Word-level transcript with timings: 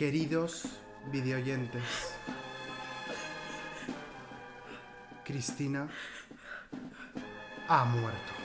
Queridos 0.00 0.62
videoyentes, 1.12 2.14
Cristina 5.22 5.90
ha 7.68 7.84
muerto. 7.84 8.39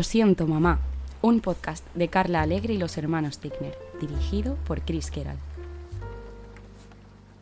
Lo 0.00 0.04
siento, 0.04 0.46
mamá. 0.46 0.80
Un 1.20 1.42
podcast 1.42 1.86
de 1.92 2.08
Carla 2.08 2.40
Alegre 2.40 2.72
y 2.72 2.78
los 2.78 2.96
hermanos 2.96 3.38
Tickner, 3.38 3.76
dirigido 4.00 4.54
por 4.64 4.80
Chris 4.80 5.10
Keral. 5.10 5.36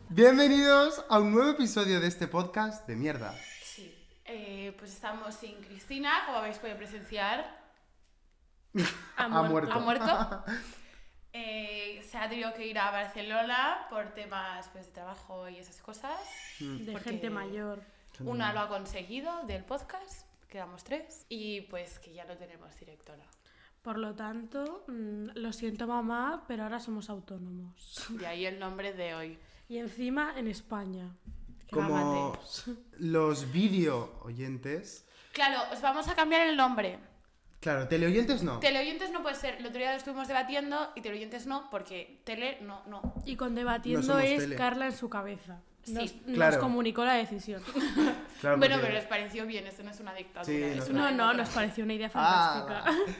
Bienvenidos 0.09 1.01
a 1.07 1.19
un 1.19 1.31
nuevo 1.31 1.51
episodio 1.51 2.01
de 2.01 2.07
este 2.07 2.27
podcast 2.27 2.85
de 2.85 2.97
mierda. 2.97 3.33
Sí, 3.63 3.97
eh, 4.25 4.75
pues 4.77 4.91
estamos 4.91 5.35
sin 5.35 5.55
Cristina, 5.61 6.23
como 6.25 6.39
habéis 6.39 6.57
podido 6.57 6.75
presenciar. 6.75 7.45
Ha 9.15 9.29
muer- 9.29 9.49
muerto. 9.49 9.71
Ha 9.71 9.79
muerto. 9.79 10.43
Eh, 11.31 12.05
se 12.11 12.17
ha 12.17 12.27
tenido 12.27 12.53
que 12.55 12.67
ir 12.67 12.77
a 12.77 12.91
Barcelona 12.91 13.87
por 13.89 14.13
temas 14.15 14.67
pues, 14.73 14.87
de 14.87 14.91
trabajo 14.91 15.47
y 15.47 15.59
esas 15.59 15.77
cosas. 15.81 16.19
de 16.59 16.91
Porque 16.91 17.11
gente 17.11 17.29
mayor. 17.29 17.81
Una 18.19 18.51
lo 18.51 18.59
ha 18.59 18.67
conseguido 18.67 19.45
del 19.45 19.63
podcast, 19.63 20.25
quedamos 20.49 20.83
tres. 20.83 21.25
Y 21.29 21.61
pues 21.61 21.99
que 21.99 22.13
ya 22.13 22.25
no 22.25 22.35
tenemos 22.37 22.77
directora. 22.79 23.23
Por 23.81 23.97
lo 23.97 24.13
tanto, 24.13 24.83
mm, 24.87 25.29
lo 25.35 25.53
siento 25.53 25.87
mamá, 25.87 26.43
pero 26.47 26.63
ahora 26.63 26.79
somos 26.79 27.09
autónomos. 27.09 28.05
De 28.09 28.27
ahí 28.27 28.45
el 28.45 28.59
nombre 28.59 28.93
de 28.93 29.13
hoy. 29.15 29.39
Y 29.69 29.77
encima 29.77 30.37
en 30.37 30.47
España. 30.47 31.15
Como 31.71 32.37
los 32.97 33.51
video 33.51 34.19
oyentes. 34.23 35.05
Claro, 35.31 35.71
os 35.71 35.81
vamos 35.81 36.07
a 36.07 36.15
cambiar 36.15 36.47
el 36.47 36.57
nombre. 36.57 36.99
Claro, 37.59 37.87
teleoyentes 37.87 38.41
no. 38.41 38.59
Teleoyentes 38.59 39.11
no 39.11 39.21
puede 39.21 39.35
ser. 39.35 39.55
El 39.55 39.65
otro 39.65 39.79
día 39.79 39.91
lo 39.91 39.97
estuvimos 39.97 40.27
debatiendo 40.27 40.91
y 40.95 41.01
teleoyentes 41.01 41.45
no, 41.45 41.69
porque 41.69 42.21
tele 42.23 42.57
no, 42.61 42.83
no. 42.87 43.13
Y 43.25 43.35
con 43.35 43.53
No 43.53 43.59
debatiendo 43.59 44.01
somos 44.01 44.23
es 44.23 44.39
tele. 44.39 44.55
Carla 44.55 44.87
en 44.87 44.93
su 44.93 45.09
cabeza. 45.09 45.61
Nos, 45.87 46.09
Sí, 46.09 46.21
nos 46.25 46.35
claro. 46.35 46.59
comunicó 46.59 47.03
la 47.05 47.13
decisión. 47.13 47.61
Claro, 48.41 48.57
bueno, 48.57 48.75
porque- 48.75 48.87
pero 48.87 48.93
les 48.99 49.05
pareció 49.05 49.45
bien, 49.45 49.67
esto 49.67 49.83
no 49.83 49.91
es 49.91 49.99
una 49.99 50.13
dictadura. 50.13 50.45
Sí, 50.45 50.63
es 50.63 50.89
no, 50.89 51.01
una 51.01 51.11
No, 51.11 51.33
nos 51.33 51.49
pareció 51.49 51.83
una 51.83 51.93
idea 51.93 52.09
Ah, 52.13 52.63
fantástica. 52.67 53.13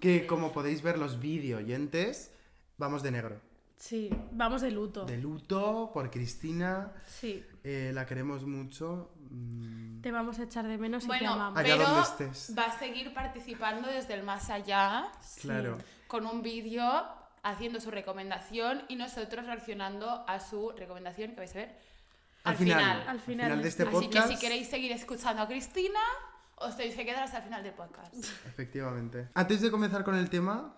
Que 0.00 0.26
como 0.26 0.52
podéis 0.52 0.82
ver 0.82 0.98
los 0.98 1.20
video 1.20 1.58
oyentes, 1.58 2.32
vamos 2.76 3.02
de 3.04 3.10
negro. 3.12 3.40
Sí, 3.76 4.10
vamos 4.32 4.62
de 4.62 4.70
luto. 4.72 5.04
De 5.04 5.16
luto 5.18 5.90
por 5.94 6.10
Cristina. 6.10 6.92
Sí, 7.06 7.44
eh, 7.62 7.92
la 7.94 8.04
queremos 8.06 8.44
mucho. 8.44 9.12
mm, 9.30 10.00
te 10.00 10.10
vamos 10.12 10.38
a 10.38 10.42
echar 10.44 10.66
de 10.66 10.76
menos 10.78 11.04
y 11.04 11.06
te 11.06 11.12
Bueno, 11.12 11.32
amamos. 11.34 11.58
Allá 11.58 11.74
pero 11.76 11.88
donde 11.88 12.02
estés. 12.02 12.54
va 12.58 12.64
a 12.64 12.78
seguir 12.78 13.12
participando 13.14 13.88
desde 13.88 14.14
el 14.14 14.22
más 14.22 14.50
allá 14.50 15.10
Claro. 15.40 15.78
con 16.08 16.26
un 16.26 16.42
vídeo 16.42 16.84
haciendo 17.42 17.80
su 17.80 17.90
recomendación 17.90 18.82
y 18.88 18.96
nosotros 18.96 19.46
reaccionando 19.46 20.24
a 20.28 20.40
su 20.40 20.70
recomendación 20.72 21.30
que 21.32 21.36
vais 21.36 21.50
a 21.54 21.58
ver 21.58 21.78
Al 22.44 22.56
final, 22.56 23.00
Al 23.02 23.08
al 23.08 23.20
final 23.20 23.46
final 23.46 23.56
de 23.58 23.62
de 23.62 23.68
este 23.68 23.82
Así 23.84 23.92
podcast. 23.92 24.28
que 24.28 24.34
si 24.34 24.40
queréis 24.40 24.68
seguir 24.68 24.92
escuchando 24.92 25.42
a 25.42 25.48
Cristina, 25.48 26.00
os 26.56 26.76
tenéis 26.76 26.94
que 26.94 27.04
quedar 27.04 27.22
hasta 27.24 27.38
el 27.38 27.44
final 27.44 27.62
del 27.62 27.72
podcast. 27.74 28.14
Efectivamente. 28.46 29.28
Antes 29.34 29.60
de 29.62 29.70
comenzar 29.70 30.04
con 30.04 30.14
el 30.14 30.28
tema, 30.30 30.76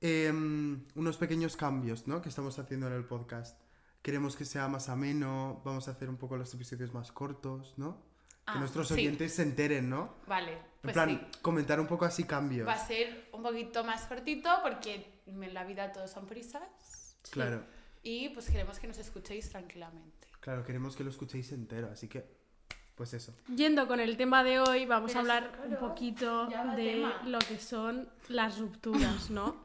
em, 0.00 0.84
unos 0.94 1.16
pequeños 1.16 1.56
cambios 1.56 2.06
¿no? 2.06 2.20
que 2.22 2.28
estamos 2.28 2.58
haciendo 2.58 2.86
en 2.88 2.92
el 2.92 3.04
podcast. 3.04 3.58
Queremos 4.02 4.36
que 4.36 4.44
sea 4.44 4.68
más 4.68 4.88
ameno, 4.88 5.62
vamos 5.64 5.88
a 5.88 5.92
hacer 5.92 6.08
un 6.08 6.16
poco 6.16 6.36
los 6.36 6.52
episodios 6.54 6.92
más 6.94 7.10
cortos, 7.10 7.74
¿no? 7.76 8.02
Que 8.44 8.52
Ah, 8.52 8.58
nuestros 8.60 8.86
sí. 8.88 8.94
oyentes 8.94 9.34
se 9.34 9.42
enteren, 9.42 9.90
¿no? 9.90 10.14
Vale, 10.28 10.52
En 10.52 10.58
pues 10.82 10.92
plan, 10.92 11.08
sí. 11.32 11.38
comentar 11.42 11.80
un 11.80 11.88
poco 11.88 12.04
así 12.04 12.22
cambios. 12.22 12.68
Va 12.68 12.74
a 12.74 12.86
ser 12.86 13.28
un 13.32 13.42
poquito 13.42 13.82
más 13.82 14.02
cortito 14.02 14.48
porque 14.62 15.20
en 15.26 15.52
la 15.54 15.64
vida 15.64 15.90
todos 15.92 16.10
son 16.12 16.26
prisas 16.26 17.16
Claro, 17.30 17.64
y 18.04 18.28
pues 18.28 18.48
queremos 18.48 18.78
que 18.78 18.86
nos 18.86 18.98
escuchéis 18.98 19.50
tranquilamente. 19.50 20.25
Claro, 20.46 20.62
queremos 20.64 20.94
que 20.94 21.02
lo 21.02 21.10
escuchéis 21.10 21.50
entero, 21.50 21.90
así 21.92 22.06
que, 22.06 22.24
pues 22.94 23.12
eso. 23.14 23.34
Yendo 23.52 23.88
con 23.88 23.98
el 23.98 24.16
tema 24.16 24.44
de 24.44 24.60
hoy, 24.60 24.86
vamos 24.86 25.10
Pero 25.10 25.18
a 25.18 25.22
hablar 25.22 25.60
un 25.68 25.76
poquito 25.76 26.46
de 26.46 26.76
tema. 26.76 27.20
lo 27.26 27.40
que 27.40 27.58
son 27.58 28.08
las 28.28 28.56
rupturas, 28.60 29.28
¿no? 29.28 29.56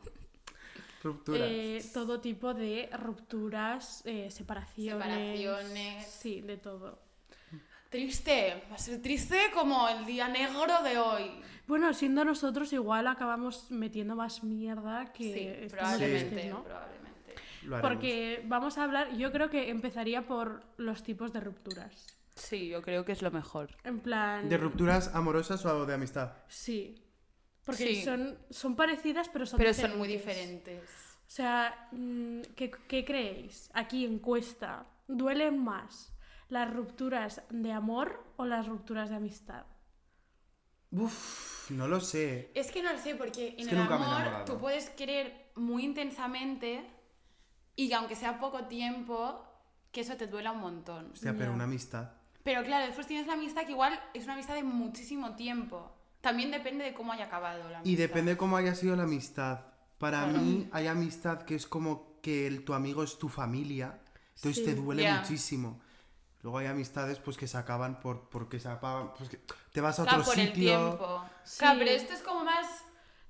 Rupturas. 1.04 1.42
Eh, 1.44 1.86
todo 1.94 2.20
tipo 2.20 2.56
de 2.56 2.90
rupturas, 2.98 4.02
eh, 4.06 4.32
separaciones. 4.32 5.40
Separaciones. 5.40 6.08
Sí, 6.08 6.42
de 6.42 6.58
todo. 6.58 6.98
Triste, 7.92 8.64
va 8.72 8.76
a 8.76 8.80
ser 8.80 9.04
triste 9.04 9.38
como 9.54 9.88
el 9.88 10.04
día 10.06 10.28
negro 10.28 10.82
de 10.84 10.98
hoy. 10.98 11.30
Bueno, 11.68 11.94
siendo 11.94 12.26
nosotros 12.26 12.74
igual 12.74 13.06
acabamos 13.06 13.70
metiendo 13.70 14.16
más 14.16 14.44
mierda 14.44 15.14
que 15.14 15.68
Sí, 15.68 15.70
probablemente, 15.76 16.50
¿no? 16.50 16.64
probablemente. 16.64 17.11
Lo 17.64 17.76
haremos. 17.76 17.82
Porque 17.94 18.44
vamos 18.48 18.78
a 18.78 18.84
hablar, 18.84 19.16
yo 19.16 19.32
creo 19.32 19.50
que 19.50 19.70
empezaría 19.70 20.26
por 20.28 20.64
los 20.78 21.04
tipos 21.04 21.32
de 21.34 21.40
rupturas. 21.42 22.08
Sí, 22.36 22.70
yo 22.70 22.82
creo 22.82 23.04
que 23.06 23.12
es 23.12 23.22
lo 23.22 23.30
mejor. 23.32 23.76
En 23.84 24.00
plan... 24.00 24.48
¿De 24.50 24.58
rupturas 24.58 25.14
amorosas 25.14 25.64
o 25.66 25.86
de 25.86 25.94
amistad? 25.94 26.34
Sí. 26.48 27.04
Porque 27.66 27.88
Sí. 27.96 28.04
son, 28.04 28.38
son 28.50 28.76
parecidas, 28.76 29.30
pero 29.30 29.46
son 29.46 29.58
Pero 29.58 29.70
diferentes. 29.70 29.92
son 29.92 30.00
muy 30.00 30.08
diferentes. 30.08 30.90
O 31.28 31.30
sea, 31.34 31.88
mm, 31.92 32.42
¿qué, 32.56 32.72
qué 32.88 33.06
creéis? 33.06 33.70
Aquí 33.74 34.06
encuesta. 34.06 34.86
¿Duelen 35.08 35.60
más 35.64 36.14
las 36.50 36.74
rupturas 36.74 37.44
de 37.50 37.72
amor 37.72 38.24
o 38.38 38.46
las 38.46 38.68
rupturas 38.68 39.10
de 39.10 39.18
amistad? 39.18 39.66
Uf, 40.92 41.70
no 41.72 41.88
lo 41.88 42.00
sé. 42.02 42.52
Es 42.54 42.72
que 42.72 42.82
no 42.84 42.92
lo 42.92 43.00
sé, 43.00 43.16
porque 43.16 43.50
en 43.50 43.60
Es 43.62 43.68
que 43.68 43.76
el 43.76 43.82
amor 43.82 44.46
tú 44.46 44.58
puedes 44.58 44.90
querer 44.90 45.52
muy 45.56 45.86
intensamente 45.86 46.84
y 47.76 47.90
que 47.90 47.96
aunque 47.96 48.16
sea 48.16 48.40
poco 48.40 48.66
tiempo, 48.66 49.44
que 49.92 50.02
eso 50.02 50.16
te 50.18 50.28
duela 50.28 50.52
un 50.52 50.60
montón. 50.60 51.12
Hostia, 51.14 51.36
pero 51.38 51.54
una 51.54 51.64
amistad. 51.66 52.12
Pero 52.44 52.64
claro, 52.64 52.86
después 52.86 53.08
tienes 53.08 53.28
la 53.28 53.34
amistad 53.34 53.66
que 53.66 53.72
igual 53.72 54.00
es 54.14 54.24
una 54.24 54.34
amistad 54.34 54.56
de 54.56 54.64
muchísimo 54.64 55.36
tiempo. 55.36 55.92
También 56.22 56.52
depende 56.52 56.84
de 56.84 56.94
cómo 56.94 57.12
haya 57.14 57.26
acabado 57.26 57.60
la 57.70 57.80
amistad. 57.80 57.86
Y 57.92 57.96
depende 57.96 58.38
cómo 58.38 58.58
haya 58.58 58.74
sido 58.76 58.96
la 58.96 59.04
amistad. 59.04 59.62
Para 59.98 60.26
mí 60.28 60.68
hay 60.72 60.88
amistad 60.88 61.44
que 61.44 61.56
es 61.56 61.68
como 61.68 62.20
que 62.22 62.48
el- 62.48 62.64
tu 62.66 62.74
amigo 62.74 63.04
es 63.04 63.18
tu 63.20 63.30
familia, 63.30 64.00
entonces 64.36 64.64
Sí. 64.64 64.66
te 64.66 64.76
duele 64.76 65.04
Ya. 65.04 65.20
muchísimo. 65.20 65.80
Luego 66.42 66.58
hay 66.58 66.68
amistades 66.68 67.20
pues 67.20 67.38
que 67.38 67.48
se 67.48 67.58
acaban 67.58 68.00
por 68.00 68.28
porque 68.30 68.60
se 68.60 68.68
apagan, 68.68 69.14
pues 69.16 69.30
que 69.30 69.40
te 69.72 69.82
vas 69.82 70.00
a 70.00 70.04
Claro, 70.04 70.22
otro 70.22 70.32
por 70.32 70.40
el 70.40 70.48
sitio. 70.48 70.64
tiempo. 70.78 71.24
Sí. 71.44 71.60
Claro, 71.60 71.80
pero 71.80 71.92
esto 71.92 72.14
es 72.14 72.22
como 72.22 72.44
más... 72.44 72.84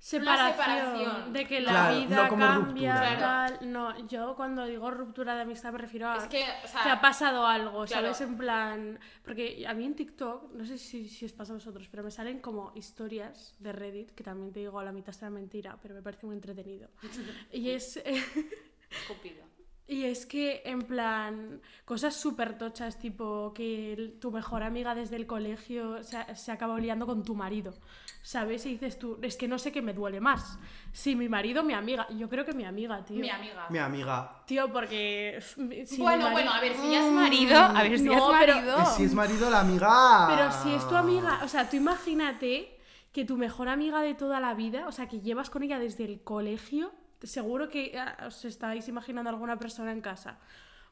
Separación, 0.04 0.58
separación. 0.58 1.34
de 1.34 1.46
que 1.46 1.62
la 1.62 1.72
Claro, 1.72 2.00
vida 2.00 2.16
no 2.24 2.28
como 2.30 2.46
cambia, 2.48 2.96
ruptura. 2.96 3.18
tal. 3.20 3.72
No, 3.72 4.08
yo 4.08 4.36
cuando 4.36 4.66
digo 4.66 4.90
ruptura 4.90 5.36
de 5.36 5.42
amistad 5.44 5.72
me 5.72 5.78
refiero 5.78 6.10
a 6.10 6.18
Es 6.18 6.24
que, 6.24 6.44
o 6.64 6.68
sea, 6.68 6.82
te 6.84 6.90
ha 6.90 7.00
pasado 7.00 7.46
algo, 7.46 7.86
claro. 7.86 8.12
¿sabes? 8.14 8.22
En 8.22 8.36
plan. 8.36 9.00
Porque 9.24 9.64
a 9.68 9.76
mí 9.76 9.86
en 9.86 9.96
TikTok, 9.96 10.54
no 10.54 10.66
sé 10.66 10.80
si, 10.80 11.08
si 11.08 11.26
os 11.26 11.34
pasa 11.34 11.54
a 11.54 11.56
vosotros, 11.58 11.88
pero 11.92 12.02
me 12.04 12.10
salen 12.10 12.40
como 12.40 12.72
historias 12.74 13.56
de 13.60 13.74
Reddit, 13.74 14.10
que 14.16 14.24
también 14.24 14.52
te 14.52 14.60
digo, 14.62 14.82
la 14.82 14.92
mitad 14.92 15.14
será 15.14 15.30
mentira, 15.30 15.78
pero 15.84 15.94
me 15.94 16.02
parece 16.02 16.26
muy 16.26 16.34
entretenido. 16.36 16.90
y 17.54 17.70
es. 17.70 17.98
Escupido. 18.90 19.51
Y 19.92 20.06
es 20.06 20.26
que, 20.26 20.62
en 20.64 20.84
plan, 20.84 21.60
cosas 21.84 22.16
súper 22.16 22.58
tochas, 22.58 22.98
tipo 22.98 23.52
que 23.54 23.92
el- 23.92 24.20
tu 24.22 24.32
mejor 24.32 24.64
amiga 24.64 24.96
desde 24.96 25.18
el 25.18 25.28
colegio 25.28 26.02
se, 26.02 26.18
se 26.34 26.52
acaba 26.54 26.80
liando 26.80 27.06
con 27.06 27.26
tu 27.26 27.36
marido, 27.36 27.74
¿sabes? 28.22 28.66
Y 28.66 28.70
dices 28.70 28.98
tú, 28.98 29.20
es 29.22 29.36
que 29.36 29.50
no 29.50 29.60
sé 29.60 29.74
qué 29.74 29.82
me 29.82 29.92
duele 29.94 30.22
más, 30.22 30.58
si 30.94 31.14
mi 31.14 31.28
marido 31.28 31.60
o 31.60 31.66
mi 31.66 31.74
amiga. 31.74 32.08
Yo 32.12 32.30
creo 32.30 32.46
que 32.46 32.54
mi 32.54 32.64
amiga, 32.64 33.04
tío. 33.04 33.20
Mi 33.20 33.30
amiga. 33.30 33.68
Mi 33.70 33.80
amiga. 33.80 34.44
Tío, 34.46 34.72
porque... 34.72 35.40
si 35.86 36.02
bueno, 36.02 36.32
bueno, 36.32 36.52
a 36.54 36.62
ver, 36.62 36.74
si 36.74 36.90
ya 36.90 37.06
es 37.06 37.12
marido, 37.12 37.58
a 37.60 37.84
ver 37.84 37.98
si 38.00 38.06
No, 38.06 38.12
ya 38.14 38.18
es 38.20 38.30
marido. 38.32 38.86
Si 38.96 39.04
es 39.04 39.14
marido 39.14 39.50
la 39.50 39.60
amiga. 39.60 40.28
Pero 40.30 40.52
si 40.54 40.74
es 40.74 40.88
tu 40.88 40.96
amiga, 40.96 41.42
o 41.44 41.50
sea, 41.50 41.70
tú 41.70 41.76
imagínate 41.76 42.80
que 43.12 43.26
tu 43.26 43.36
mejor 43.36 43.68
amiga 43.68 44.02
de 44.02 44.14
toda 44.14 44.40
la 44.40 44.54
vida, 44.54 44.88
o 44.88 44.94
sea, 44.94 45.10
que 45.10 45.20
llevas 45.20 45.50
con 45.50 45.64
ella 45.64 45.80
desde 45.80 46.06
el 46.06 46.22
colegio, 46.24 46.94
seguro 47.24 47.70
que 47.70 47.98
ah, 47.98 48.28
os 48.28 48.46
estáis 48.46 48.88
imaginando 48.88 49.30
alguna 49.30 49.58
persona 49.58 49.92
en 49.92 50.02
casa. 50.02 50.38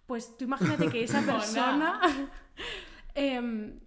Pues 0.05 0.37
tú 0.37 0.45
imagínate 0.45 0.89
que 0.89 1.03
esa 1.03 1.21
persona 1.25 1.99
em, 3.15 3.79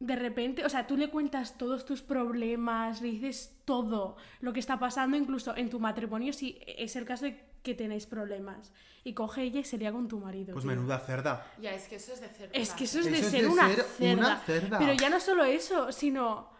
de 0.00 0.16
repente, 0.16 0.64
o 0.64 0.68
sea, 0.68 0.86
tú 0.86 0.96
le 0.96 1.10
cuentas 1.10 1.56
todos 1.56 1.84
tus 1.84 2.02
problemas, 2.02 3.00
le 3.00 3.08
dices 3.08 3.56
todo 3.64 4.16
lo 4.40 4.52
que 4.52 4.60
está 4.60 4.78
pasando, 4.78 5.16
incluso 5.16 5.56
en 5.56 5.70
tu 5.70 5.78
matrimonio, 5.78 6.32
si 6.32 6.58
es 6.66 6.96
el 6.96 7.04
caso 7.04 7.26
de 7.26 7.40
que 7.62 7.74
tenéis 7.74 8.06
problemas. 8.06 8.72
Y 9.04 9.14
coge 9.14 9.42
ella 9.42 9.60
y 9.60 9.64
se 9.64 9.78
lía 9.78 9.92
con 9.92 10.08
tu 10.08 10.18
marido. 10.18 10.52
Pues 10.52 10.64
tío. 10.64 10.70
menuda 10.74 10.98
cerda. 11.00 11.46
Ya, 11.60 11.72
es 11.72 11.88
que 11.88 11.96
eso 11.96 12.12
es 12.12 12.20
de 12.20 12.28
cerdo. 12.28 12.52
Es 12.52 12.72
que 12.72 12.84
eso 12.84 13.00
es 13.00 13.06
de 13.06 13.18
Eso 13.18 13.26
es 13.26 13.30
ser 13.32 13.42
de 13.42 13.48
una, 13.48 13.68
ser 13.68 13.84
cerda. 13.84 14.26
una 14.26 14.38
cerda. 14.40 14.78
Pero 14.78 14.92
ya 14.92 15.08
no 15.08 15.20
solo 15.20 15.44
eso, 15.44 15.90
sino 15.92 16.51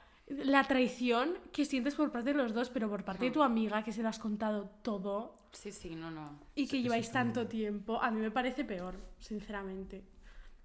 la 0.44 0.64
traición 0.64 1.34
que 1.52 1.64
sientes 1.64 1.94
por 1.94 2.10
parte 2.10 2.32
de 2.32 2.38
los 2.38 2.52
dos, 2.54 2.70
pero 2.70 2.88
por 2.88 3.04
parte 3.04 3.26
de 3.26 3.30
tu 3.30 3.42
amiga 3.42 3.82
que 3.84 3.92
se 3.92 4.02
lo 4.02 4.08
has 4.08 4.18
contado 4.18 4.70
todo 4.82 5.38
Sí, 5.52 5.70
sí, 5.72 5.94
no, 5.94 6.10
no. 6.10 6.38
y 6.54 6.66
que 6.66 6.80
lleváis 6.82 7.10
tanto 7.12 7.46
tiempo, 7.46 8.00
a 8.02 8.10
mí 8.10 8.20
me 8.20 8.30
parece 8.30 8.64
peor, 8.64 8.94
sinceramente. 9.18 10.02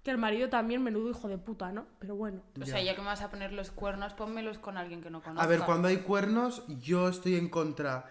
Que 0.02 0.10
el 0.12 0.18
marido 0.18 0.48
también 0.48 0.82
menudo 0.82 1.10
hijo 1.10 1.28
de 1.28 1.36
puta, 1.36 1.72
¿no? 1.72 1.86
Pero 1.98 2.14
bueno. 2.16 2.40
O 2.56 2.60
Ya. 2.60 2.66
sea, 2.66 2.82
ya 2.82 2.94
que 2.94 3.00
me 3.02 3.08
vas 3.08 3.20
a 3.20 3.30
poner 3.30 3.52
los 3.52 3.70
cuernos, 3.70 4.14
pónmelos 4.14 4.58
con 4.58 4.78
alguien 4.78 5.02
que 5.02 5.10
no 5.10 5.20
conozca. 5.22 5.42
A 5.44 5.46
ver, 5.46 5.60
cuando 5.60 5.88
hay 5.88 5.98
cuernos, 5.98 6.62
yo 6.80 7.08
estoy 7.08 7.34
en 7.36 7.48
contra 7.50 8.06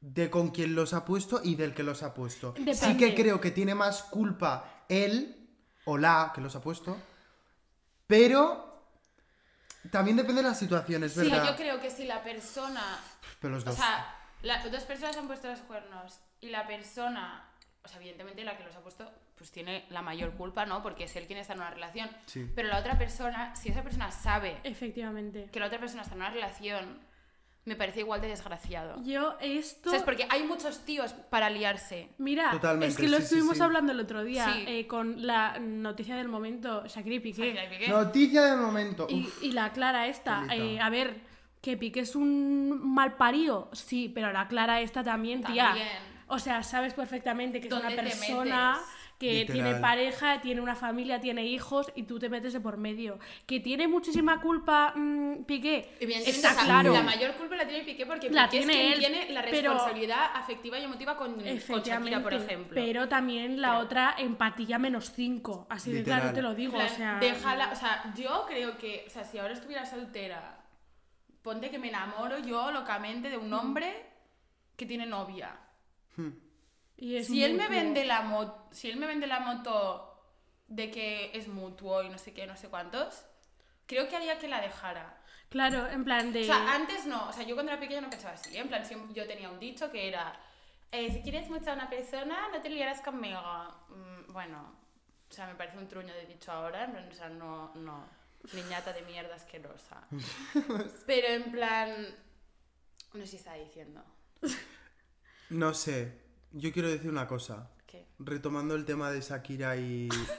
de 0.00 0.30
con 0.30 0.48
quien 0.50 0.74
los 0.74 0.94
ha 0.94 1.04
puesto 1.04 1.40
y 1.44 1.54
del 1.54 1.74
que 1.74 1.82
los 1.84 2.02
ha 2.02 2.14
puesto. 2.14 2.54
Sí 2.72 2.96
que 2.96 3.14
creo 3.14 3.40
que 3.40 3.50
tiene 3.52 3.74
más 3.74 4.02
culpa 4.02 4.84
él 4.88 5.48
o 5.84 5.96
la 5.98 6.32
que 6.34 6.40
los 6.40 6.56
ha 6.56 6.60
puesto, 6.60 6.96
pero 8.06 8.65
también 9.90 10.16
depende 10.16 10.42
de 10.42 10.48
las 10.48 10.58
situaciones, 10.58 11.12
Sí, 11.12 11.20
¿verdad? 11.30 11.46
yo 11.50 11.56
creo 11.56 11.80
que 11.80 11.90
si 11.90 12.04
la 12.04 12.22
persona 12.22 12.82
Pero 13.40 13.54
los 13.54 13.62
O 13.64 13.66
dos. 13.66 13.76
sea, 13.76 14.14
las 14.42 14.70
dos 14.70 14.82
personas 14.84 15.16
han 15.16 15.26
puesto 15.26 15.48
los 15.48 15.60
cuernos 15.60 16.20
y 16.40 16.48
la 16.50 16.66
persona, 16.66 17.44
o 17.84 17.88
sea, 17.88 17.98
evidentemente 17.98 18.44
la 18.44 18.56
que 18.56 18.64
los 18.64 18.74
ha 18.76 18.80
puesto, 18.80 19.10
pues 19.36 19.50
tiene 19.50 19.84
la 19.90 20.00
mayor 20.02 20.32
culpa, 20.32 20.64
¿no? 20.66 20.82
Porque 20.82 21.04
es 21.04 21.16
él 21.16 21.26
quien 21.26 21.38
está 21.38 21.52
en 21.54 21.60
una 21.60 21.70
relación. 21.70 22.08
Sí. 22.26 22.50
Pero 22.54 22.68
la 22.68 22.78
otra 22.78 22.96
persona, 22.98 23.54
si 23.56 23.68
esa 23.68 23.82
persona 23.82 24.10
sabe 24.10 24.58
Efectivamente. 24.64 25.48
que 25.52 25.60
la 25.60 25.66
otra 25.66 25.78
persona 25.78 26.02
está 26.02 26.14
en 26.14 26.20
una 26.22 26.30
relación, 26.30 26.98
me 27.66 27.74
parece 27.76 28.00
igual 28.00 28.20
de 28.20 28.28
desgraciado. 28.28 29.02
Yo 29.02 29.36
esto... 29.40 29.90
¿Sabes? 29.90 30.04
Porque 30.04 30.26
hay 30.30 30.44
muchos 30.44 30.84
tíos 30.84 31.12
para 31.12 31.50
liarse. 31.50 32.08
Mira, 32.18 32.52
Totalmente, 32.52 32.86
es 32.86 32.96
que 32.96 33.08
lo 33.08 33.18
sí, 33.18 33.24
estuvimos 33.24 33.56
sí. 33.56 33.62
hablando 33.62 33.90
el 33.92 34.00
otro 34.00 34.22
día 34.24 34.46
Sí. 34.54 34.64
eh, 34.68 34.86
con 34.86 35.26
la 35.26 35.58
noticia 35.58 36.16
del 36.16 36.28
momento, 36.28 36.86
Shakira 36.86 37.16
y 37.16 37.20
Piqué. 37.20 37.42
Shakira 37.52 37.64
y 37.64 37.68
Piqué. 37.68 37.88
Noticia 37.88 38.42
del 38.44 38.60
momento. 38.60 39.08
Y, 39.10 39.50
la 39.50 39.72
Clara 39.72 40.06
esta, 40.06 40.46
eh, 40.54 40.78
a 40.80 40.88
ver, 40.90 41.20
que 41.60 41.76
Piqué 41.76 42.00
es 42.00 42.14
un 42.14 42.80
mal 42.94 43.16
parido, 43.16 43.68
sí, 43.72 44.12
pero 44.14 44.32
la 44.32 44.46
Clara 44.46 44.80
esta 44.80 45.02
también, 45.02 45.42
tía. 45.42 45.66
También. 45.66 45.88
O 46.28 46.38
sea, 46.38 46.62
sabes 46.62 46.94
perfectamente 46.94 47.60
que 47.60 47.66
es 47.66 47.72
una 47.72 47.82
¿Dónde 47.82 47.96
te 47.96 48.02
persona 48.02 48.72
metes? 48.74 48.95
Que 49.18 49.32
Literal. 49.32 49.62
tiene 49.64 49.80
pareja, 49.80 50.40
tiene 50.42 50.60
una 50.60 50.76
familia, 50.76 51.20
tiene 51.20 51.44
hijos 51.46 51.90
y 51.94 52.02
tú 52.02 52.18
te 52.18 52.28
metes 52.28 52.52
de 52.52 52.60
por 52.60 52.76
medio. 52.76 53.18
Que 53.46 53.60
tiene 53.60 53.88
muchísima 53.88 54.40
culpa 54.42 54.92
mm, 54.94 55.44
Piqué. 55.44 55.96
Está 56.00 56.54
claro. 56.64 56.92
La 56.92 57.02
mayor 57.02 57.32
culpa 57.34 57.56
la 57.56 57.66
tiene 57.66 57.84
Piqué 57.84 58.04
porque 58.04 58.28
La 58.30 58.48
Piqué 58.48 58.58
tiene 58.66 58.72
es 58.92 58.98
quien 58.98 59.14
él, 59.14 59.20
tiene 59.22 59.32
la 59.32 59.42
pero- 59.42 59.72
responsabilidad 59.72 60.30
afectiva 60.34 60.78
y 60.78 60.84
emotiva 60.84 61.16
con, 61.16 61.34
con 61.36 61.82
Shakira, 61.82 62.22
por 62.22 62.34
ejemplo. 62.34 62.74
pero 62.74 63.08
también 63.08 63.60
la 63.60 63.68
Pero- 63.70 63.80
otra 63.84 64.14
empatía 64.18 64.78
menos 64.78 65.10
5, 65.12 65.66
así 65.70 65.92
de 65.92 66.02
claro 66.02 66.32
te 66.32 66.42
lo 66.42 66.54
digo, 66.54 66.76
o 66.76 66.88
sea, 66.88 67.18
déjala, 67.18 67.70
o 67.72 67.76
sea, 67.76 68.12
yo 68.16 68.44
creo 68.46 68.76
que, 68.76 69.04
o 69.06 69.10
sea, 69.10 69.24
si 69.24 69.38
ahora 69.38 69.54
estuviera 69.54 69.86
soltera, 69.86 70.60
ponte 71.42 71.70
que 71.70 71.78
me 71.78 71.88
enamoro 71.88 72.38
yo 72.38 72.70
locamente 72.70 73.30
de 73.30 73.38
un 73.38 73.52
hombre 73.52 74.04
que 74.76 74.84
tiene 74.84 75.06
novia. 75.06 75.56
Y 76.96 77.16
es 77.16 77.26
Si 77.26 77.44
él 77.44 77.54
me 77.54 77.68
vende 77.68 78.04
la 78.04 78.22
moto, 78.22 78.68
si 78.72 78.88
él 78.90 78.96
me 78.96 79.06
vende 79.06 79.26
la 79.26 79.40
moto 79.40 80.12
de 80.68 80.90
que 80.90 81.30
es 81.36 81.48
mutuo 81.48 82.02
y 82.02 82.08
no 82.08 82.18
sé 82.18 82.32
qué, 82.32 82.46
no 82.46 82.56
sé 82.56 82.68
cuántos, 82.68 83.24
creo 83.86 84.08
que 84.08 84.16
haría 84.16 84.38
que 84.38 84.48
la 84.48 84.60
dejara. 84.60 85.22
Claro, 85.48 85.86
en 85.88 86.04
plan 86.04 86.32
de 86.32 86.42
O 86.42 86.44
sea, 86.44 86.74
antes 86.74 87.06
no, 87.06 87.28
o 87.28 87.32
sea, 87.32 87.44
yo 87.44 87.54
cuando 87.54 87.70
era 87.72 87.80
pequeña 87.80 88.00
no 88.00 88.10
pensaba 88.10 88.34
así, 88.34 88.56
¿eh? 88.56 88.60
en 88.60 88.68
plan, 88.68 88.84
siempre- 88.84 89.14
yo 89.14 89.26
tenía 89.26 89.48
un 89.48 89.60
dicho 89.60 89.90
que 89.92 90.08
era, 90.08 90.38
eh, 90.90 91.12
si 91.12 91.22
quieres 91.22 91.48
mucho 91.48 91.70
a 91.70 91.74
una 91.74 91.88
persona, 91.88 92.48
no 92.52 92.60
te 92.60 92.68
liarás 92.68 93.00
conmigo. 93.00 93.40
Mm, 93.88 94.32
bueno, 94.32 94.74
o 95.30 95.32
sea, 95.32 95.46
me 95.46 95.54
parece 95.54 95.78
un 95.78 95.86
truño 95.88 96.12
de 96.14 96.26
dicho 96.26 96.50
ahora, 96.50 96.84
en 96.84 96.92
plan, 96.92 97.08
o 97.08 97.14
sea, 97.14 97.28
no, 97.28 97.72
no, 97.76 98.08
niñata 98.52 98.92
de 98.92 99.02
mierda 99.02 99.36
asquerosa. 99.36 100.02
Pero 101.06 101.28
en 101.28 101.52
plan, 101.52 102.14
no 103.14 103.20
sé 103.20 103.26
si 103.28 103.36
está 103.36 103.54
diciendo. 103.54 104.02
No 105.50 105.74
sé, 105.74 106.12
yo 106.56 106.72
quiero 106.72 106.88
decir 106.88 107.10
una 107.10 107.26
cosa. 107.26 107.70
¿Qué? 107.86 108.06
Retomando 108.18 108.74
el 108.74 108.84
tema 108.84 109.10
de 109.10 109.20
Shakira 109.20 109.76
y... 109.76 110.08
salido 110.10 110.30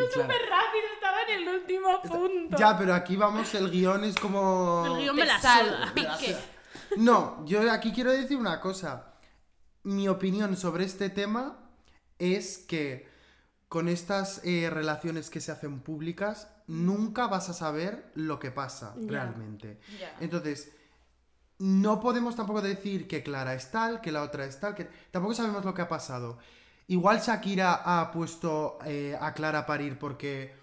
y 0.00 0.12
Clara. 0.12 0.34
súper 0.34 0.48
rápido, 0.48 0.84
estaba 0.94 1.22
en 1.22 1.40
el 1.40 1.48
último 1.48 2.02
punto. 2.02 2.56
Ya, 2.58 2.78
pero 2.78 2.94
aquí 2.94 3.16
vamos, 3.16 3.54
el 3.54 3.70
guion 3.70 4.04
es 4.04 4.16
como... 4.16 4.84
El 4.86 5.02
guion 5.02 5.16
me 5.16 5.24
la 5.24 5.92
pique. 5.94 6.36
No, 6.98 7.44
yo 7.46 7.70
aquí 7.72 7.90
quiero 7.90 8.12
decir 8.12 8.36
una 8.36 8.60
cosa. 8.60 9.14
Mi 9.82 10.08
opinión 10.08 10.56
sobre 10.56 10.84
este 10.84 11.10
tema 11.10 11.58
es 12.18 12.58
que 12.58 13.08
con 13.68 13.88
estas 13.88 14.40
eh, 14.44 14.70
relaciones 14.70 15.28
que 15.28 15.40
se 15.40 15.52
hacen 15.52 15.80
públicas, 15.80 16.48
nunca 16.66 17.26
vas 17.26 17.48
a 17.48 17.54
saber 17.54 18.10
lo 18.14 18.38
que 18.38 18.50
pasa 18.50 18.94
realmente. 18.96 19.80
Ya. 19.98 20.16
Entonces, 20.20 20.72
no 21.58 22.00
podemos 22.00 22.36
tampoco 22.36 22.60
decir 22.62 23.08
que 23.08 23.22
Clara 23.22 23.54
es 23.54 23.70
tal, 23.70 24.00
que 24.00 24.12
la 24.12 24.22
otra 24.22 24.44
es 24.44 24.60
tal, 24.60 24.74
que 24.74 24.88
tampoco 25.10 25.34
sabemos 25.34 25.64
lo 25.64 25.74
que 25.74 25.82
ha 25.82 25.88
pasado. 25.88 26.38
Igual 26.88 27.20
Shakira 27.20 27.82
ha 27.84 28.10
puesto 28.12 28.78
eh, 28.84 29.16
a 29.20 29.32
Clara 29.34 29.60
a 29.60 29.66
parir 29.66 29.98
porque 29.98 30.54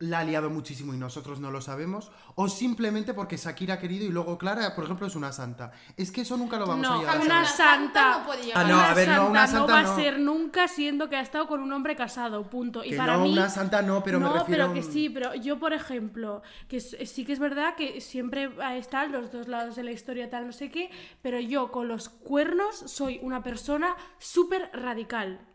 la 0.00 0.20
ha 0.20 0.24
liado 0.24 0.48
muchísimo 0.50 0.94
y 0.94 0.96
nosotros 0.96 1.40
no 1.40 1.50
lo 1.50 1.60
sabemos, 1.60 2.10
o 2.34 2.48
simplemente 2.48 3.12
porque 3.14 3.36
Shakira 3.36 3.74
ha 3.74 3.78
querido 3.78 4.06
y 4.06 4.08
luego 4.08 4.38
Clara, 4.38 4.74
por 4.74 4.84
ejemplo, 4.84 5.06
es 5.06 5.14
una 5.14 5.30
santa. 5.30 5.72
Es 5.96 6.10
que 6.10 6.22
eso 6.22 6.36
nunca 6.38 6.58
lo 6.58 6.66
vamos 6.66 6.86
a 6.86 6.90
No, 6.90 6.98
llegar 7.00 7.16
a 7.18 7.20
una 7.20 7.44
saber. 7.44 7.80
santa. 7.80 8.18
no 8.18 8.24
puede 8.26 8.40
Ah, 8.40 8.44
llegar. 8.46 8.66
no, 8.68 8.74
una 8.78 8.90
a 8.90 8.94
ver, 8.94 9.08
no, 9.08 9.14
santa 9.14 9.30
una 9.30 9.46
santa 9.46 9.72
va 9.74 9.82
no. 9.82 9.90
a 9.90 9.94
ser 9.96 10.18
nunca 10.20 10.68
siendo 10.68 11.08
que 11.10 11.16
ha 11.16 11.20
estado 11.20 11.46
con 11.46 11.60
un 11.60 11.70
hombre 11.72 11.96
casado, 11.96 12.48
punto. 12.48 12.82
Y 12.82 12.90
Que 12.90 12.96
para 12.96 13.18
no, 13.18 13.24
mí, 13.24 13.32
una 13.34 13.50
santa 13.50 13.82
no, 13.82 14.02
pero 14.02 14.18
me 14.18 14.24
no, 14.26 14.32
refiero 14.38 14.68
pero 14.68 14.74
que 14.74 14.82
sí, 14.82 15.10
pero 15.10 15.34
yo, 15.34 15.58
por 15.58 15.74
ejemplo, 15.74 16.42
que 16.66 16.80
sí 16.80 17.24
que 17.26 17.32
es 17.34 17.38
verdad 17.38 17.74
que 17.76 18.00
siempre 18.00 18.50
están 18.78 19.12
los 19.12 19.30
dos 19.30 19.48
lados 19.48 19.76
de 19.76 19.84
la 19.84 19.92
historia, 19.92 20.30
tal, 20.30 20.46
no 20.46 20.52
sé 20.52 20.70
qué, 20.70 20.90
pero 21.20 21.38
yo 21.40 21.70
con 21.70 21.88
los 21.88 22.08
cuernos 22.08 22.74
soy 22.86 23.18
una 23.22 23.42
persona 23.42 23.94
súper 24.18 24.70
radical. 24.72 25.46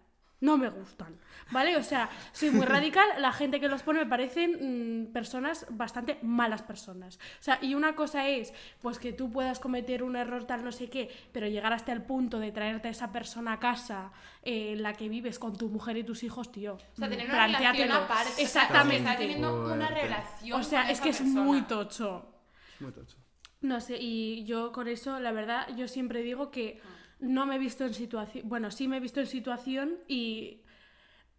No 0.42 0.58
me 0.58 0.70
gustan, 0.70 1.18
¿vale? 1.52 1.78
O 1.78 1.84
sea, 1.84 2.10
soy 2.34 2.52
muy 2.52 2.66
radical, 2.66 3.08
la 3.20 3.32
gente 3.32 3.60
que 3.60 3.70
los 3.70 3.84
pone 3.84 4.00
me 4.00 4.06
parecen 4.06 5.04
mm, 5.04 5.14
personas 5.14 5.66
bastante 5.70 6.20
malas 6.22 6.62
personas. 6.62 7.18
O 7.40 7.44
sea, 7.44 7.58
y 7.62 7.74
una 7.74 7.96
cosa 7.96 8.28
es, 8.28 8.54
pues 8.82 9.00
que 9.00 9.14
tú 9.14 9.32
puedas 9.32 9.60
cometer 9.60 10.04
un 10.04 10.16
error 10.16 10.46
tal, 10.46 10.64
no 10.64 10.72
sé 10.72 10.90
qué, 10.90 11.10
pero 11.32 11.48
llegar 11.48 11.72
hasta 11.72 11.94
el 11.94 12.02
punto 12.04 12.40
de 12.40 12.52
traerte 12.52 12.90
a 12.90 12.92
esa 12.92 13.12
persona 13.12 13.54
a 13.54 13.60
casa 13.60 14.12
eh, 14.44 14.74
en 14.74 14.84
la 14.84 14.94
que 14.94 15.08
vives 15.08 15.40
con 15.40 15.56
tu 15.56 15.70
mujer 15.70 15.98
y 15.98 16.04
tus 16.04 16.24
hijos, 16.24 16.52
tío. 16.52 16.74
O 16.74 16.96
sea, 16.98 17.10
tener 17.10 17.30
una 17.30 17.48
relación 17.48 17.92
aparte. 17.92 18.30
o 18.30 18.36
sea, 18.36 18.44
Exactamente. 18.44 18.98
Está 18.98 19.18
teniendo 19.18 19.74
una 19.74 19.88
relación 19.88 20.60
O 20.60 20.64
sea, 20.64 20.82
con 20.82 20.92
es 20.92 20.98
esa 20.98 21.04
que 21.04 21.10
es 21.12 21.22
muy 21.22 21.62
tocho. 21.62 22.26
Es 22.76 22.82
muy 22.82 22.92
tocho. 22.92 23.18
No 23.62 23.80
sé, 23.80 23.98
y 24.00 24.46
yo 24.46 24.72
con 24.72 24.88
eso, 24.88 25.20
la 25.20 25.32
verdad, 25.32 25.68
yo 25.76 25.88
siempre 25.88 26.22
digo 26.22 26.52
que 26.52 26.82
no 27.26 27.46
me 27.46 27.56
he 27.56 27.60
visto 27.60 27.84
en 27.86 27.94
situación, 27.94 28.48
bueno, 28.48 28.72
sí 28.72 28.88
me 28.88 28.98
he 28.98 29.00
visto 29.00 29.20
en 29.20 29.28
situación 29.28 30.00
y 30.08 30.62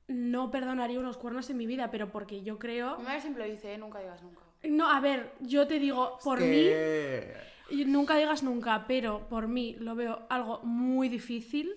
no 0.09 0.51
perdonaría 0.51 1.01
unos 1.01 1.17
cuernos 1.17 1.49
en 1.51 1.57
mi 1.57 1.67
vida, 1.67 1.91
pero 1.91 2.11
porque 2.13 2.43
yo 2.43 2.59
creo... 2.59 2.97
Mi 2.99 3.05
madre 3.05 3.21
siempre 3.21 3.47
lo 3.47 3.51
dice, 3.53 3.73
¿eh? 3.75 3.79
nunca 3.79 3.99
digas 4.01 4.23
nunca. 4.23 4.41
No, 4.65 4.91
a 4.91 5.01
ver, 5.01 5.33
yo 5.41 5.67
te 5.67 5.79
digo, 5.79 6.19
por 6.23 6.41
mí, 6.41 6.47
Que- 6.47 7.35
y 7.71 7.85
nunca 7.85 8.17
digas 8.17 8.43
nunca, 8.43 8.85
pero 8.87 9.29
por 9.29 9.49
mí 9.49 9.77
lo 9.81 9.95
veo 9.95 10.27
algo 10.29 10.61
muy 10.63 11.09
difícil 11.09 11.75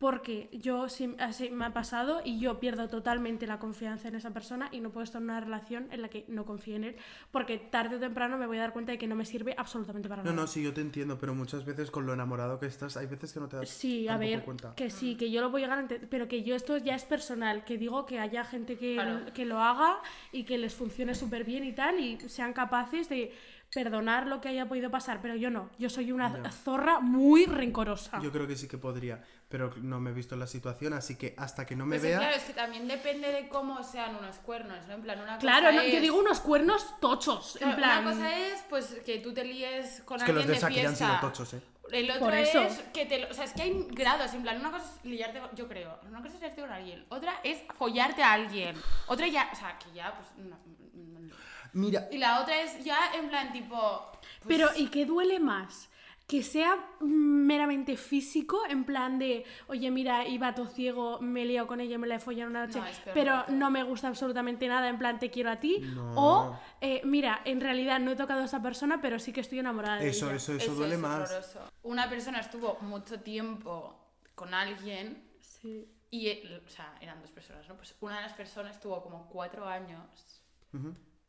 porque 0.00 0.48
yo 0.50 0.88
sí, 0.88 1.14
así 1.18 1.50
me 1.50 1.66
ha 1.66 1.74
pasado 1.74 2.22
y 2.24 2.40
yo 2.40 2.58
pierdo 2.58 2.88
totalmente 2.88 3.46
la 3.46 3.58
confianza 3.58 4.08
en 4.08 4.14
esa 4.14 4.30
persona 4.30 4.70
y 4.72 4.80
no 4.80 4.88
puedo 4.90 5.04
estar 5.04 5.20
en 5.20 5.24
una 5.28 5.40
relación 5.40 5.88
en 5.92 6.00
la 6.00 6.08
que 6.08 6.24
no 6.26 6.46
confíe 6.46 6.76
en 6.76 6.84
él 6.84 6.96
porque 7.30 7.58
tarde 7.58 7.96
o 7.96 7.98
temprano 8.00 8.38
me 8.38 8.46
voy 8.46 8.56
a 8.56 8.60
dar 8.62 8.72
cuenta 8.72 8.92
de 8.92 8.98
que 8.98 9.06
no 9.06 9.14
me 9.14 9.26
sirve 9.26 9.54
absolutamente 9.58 10.08
para 10.08 10.22
No, 10.22 10.30
nada. 10.30 10.40
no, 10.40 10.46
sí, 10.48 10.62
yo 10.62 10.72
te 10.72 10.80
entiendo, 10.80 11.18
pero 11.18 11.34
muchas 11.34 11.66
veces 11.66 11.90
con 11.90 12.06
lo 12.06 12.14
enamorado 12.14 12.58
que 12.58 12.64
estás, 12.64 12.96
hay 12.96 13.08
veces 13.08 13.34
que 13.34 13.40
no 13.40 13.48
te 13.48 13.58
das 13.58 13.68
Sí, 13.68 14.08
a 14.08 14.16
ver, 14.16 14.42
cuenta. 14.42 14.74
que 14.74 14.88
sí, 14.88 15.16
que 15.16 15.30
yo 15.30 15.42
lo 15.42 15.50
voy 15.50 15.60
a 15.60 15.64
llegar 15.66 15.78
a 15.80 15.82
ente- 15.82 16.06
pero 16.08 16.28
que 16.28 16.42
yo 16.44 16.56
esto 16.56 16.78
ya 16.78 16.94
es 16.94 17.04
personal, 17.04 17.64
que 17.66 17.76
digo 17.76 18.06
que 18.06 18.18
haya 18.20 18.42
gente 18.42 18.78
que, 18.78 18.94
Claro. 18.94 19.26
que 19.34 19.44
lo 19.44 19.60
haga 19.60 19.98
y 20.32 20.44
que 20.44 20.56
les 20.56 20.74
funcione 20.74 21.14
súper 21.14 21.44
bien 21.44 21.62
y 21.64 21.74
tal 21.74 22.00
y 22.00 22.18
sean 22.26 22.54
capaces 22.54 23.10
de 23.10 23.32
perdonar 23.72 24.26
lo 24.26 24.40
que 24.40 24.48
haya 24.48 24.66
podido 24.68 24.90
pasar, 24.90 25.20
pero 25.22 25.36
yo 25.36 25.48
no, 25.50 25.70
yo 25.78 25.88
soy 25.88 26.10
una 26.12 26.50
zorra 26.50 27.00
muy 27.00 27.46
rencorosa. 27.46 28.20
Yo 28.20 28.32
creo 28.32 28.46
que 28.46 28.56
sí 28.56 28.66
que 28.66 28.78
podría, 28.78 29.22
pero 29.48 29.72
no 29.76 30.00
me 30.00 30.10
he 30.10 30.12
visto 30.12 30.34
en 30.34 30.40
la 30.40 30.46
situación, 30.48 30.92
así 30.92 31.16
que 31.16 31.34
hasta 31.38 31.64
que 31.66 31.76
no 31.76 31.86
me 31.86 31.96
Pues 31.98 32.04
es, 32.04 32.10
vea... 32.10 32.18
claro, 32.18 32.36
es 32.36 32.42
que 32.44 32.52
también 32.52 32.88
depende 32.88 33.30
de 33.30 33.48
cómo 33.48 33.82
sean 33.84 34.16
unos 34.16 34.36
cuernos, 34.38 34.76
¿no? 34.88 34.94
En 34.94 35.02
plan, 35.02 35.20
una 35.20 35.38
Claro, 35.38 35.66
cosa 35.68 35.82
no, 35.82 35.88
yo 35.88 36.00
digo 36.00 36.18
unos 36.18 36.40
cuernos 36.40 36.98
tochos, 37.00 37.54
Claro, 37.58 37.72
en 37.72 37.76
plan... 37.78 38.02
Una 38.06 38.10
cosa 38.14 38.36
es, 38.38 38.64
pues, 38.68 38.86
que 39.06 39.18
tú 39.18 39.32
te 39.32 39.44
líes 39.44 40.02
con 40.04 40.16
Es 40.18 40.24
que 40.24 40.30
alguien 40.32 40.36
los 40.36 40.46
de 40.46 40.52
de 40.54 40.60
Shakira 40.60 40.88
han 40.88 40.96
fiesta. 40.96 41.18
sido 41.18 41.30
tochos, 41.30 41.54
¿eh? 41.54 41.62
El 41.92 42.08
otro 42.10 42.20
Por 42.26 42.34
eso. 42.34 42.60
es 42.62 42.78
que 42.92 43.04
te 43.06 43.18
lo- 43.18 43.28
O 43.30 43.34
sea, 43.34 43.44
es 43.44 43.52
que 43.52 43.62
hay 43.62 43.86
grados. 43.90 44.32
En 44.34 44.42
plan, 44.42 44.60
una 44.60 44.70
cosa 44.70 44.84
es 44.84 45.04
liarte. 45.04 45.40
Yo 45.56 45.66
creo. 45.66 45.98
Una 46.08 46.22
cosa 46.22 46.34
es 46.34 46.40
liarte 46.40 46.60
con 46.60 46.70
alguien. 46.70 47.04
Otra 47.08 47.40
es 47.42 47.58
follarte 47.76 48.22
a 48.22 48.32
alguien. 48.32 48.76
Otra 49.08 49.26
ya. 49.26 49.50
O 49.52 49.56
sea, 49.56 49.76
que 49.76 49.92
ya, 49.92 50.14
pues. 50.14 50.28
no, 50.46 50.56
no, 50.94 51.18
no. 51.18 51.34
Mira, 51.72 52.08
Y 52.10 52.18
la 52.18 52.40
otra 52.42 52.60
es 52.62 52.82
ya 52.84 53.12
en 53.14 53.28
plan, 53.28 53.52
tipo. 53.52 54.10
pues, 54.12 54.46
Pero, 54.46 54.68
¿y 54.76 54.88
qué 54.88 55.06
duele 55.06 55.38
más? 55.40 55.88
Que 56.26 56.44
sea 56.44 56.76
meramente 57.00 57.96
físico, 57.96 58.60
en 58.68 58.84
plan 58.84 59.18
de, 59.18 59.44
oye, 59.66 59.90
mira, 59.90 60.28
iba 60.28 60.54
todo 60.54 60.66
ciego, 60.66 61.18
me 61.20 61.42
he 61.42 61.44
liado 61.44 61.66
con 61.66 61.80
ella, 61.80 61.98
me 61.98 62.06
la 62.06 62.14
he 62.16 62.18
follado 62.20 62.48
una 62.48 62.66
noche, 62.66 62.78
No, 62.78 62.84
pero 63.12 63.44
no 63.48 63.68
me 63.70 63.82
gusta 63.82 64.06
absolutamente 64.06 64.68
nada, 64.68 64.88
en 64.88 64.96
plan, 64.96 65.18
te 65.18 65.28
quiero 65.30 65.50
a 65.50 65.56
ti. 65.58 65.78
No. 65.80 66.12
O, 66.14 66.60
eh, 66.80 67.00
mira, 67.04 67.40
en 67.44 67.60
realidad 67.60 67.98
no 67.98 68.12
he 68.12 68.16
tocado 68.16 68.42
a 68.42 68.44
esa 68.44 68.62
persona, 68.62 69.00
pero 69.00 69.18
sí 69.18 69.32
que 69.32 69.40
estoy 69.40 69.58
enamorada 69.58 69.96
de 69.98 70.08
eso, 70.08 70.26
ella. 70.26 70.36
eso, 70.36 70.52
eso, 70.54 70.64
eso 70.66 70.74
duele 70.76 70.94
es 70.94 71.00
más. 71.00 71.28
horroroso. 71.30 71.60
Una 71.82 72.08
persona 72.08 72.38
estuvo 72.38 72.78
mucho 72.82 73.18
tiempo 73.20 73.96
con 74.36 74.54
alguien 74.54 75.28
Sí. 75.40 75.84
y, 76.12 76.28
o 76.30 76.68
sea, 76.68 76.94
eran 77.00 77.20
dos 77.22 77.32
personas, 77.32 77.66
¿no? 77.68 77.76
Pues 77.76 77.96
una 78.00 78.16
de 78.18 78.22
las 78.22 78.34
personas 78.34 78.76
estuvo 78.76 79.02
como 79.02 79.26
cuatro 79.28 79.66
años. 79.66 80.44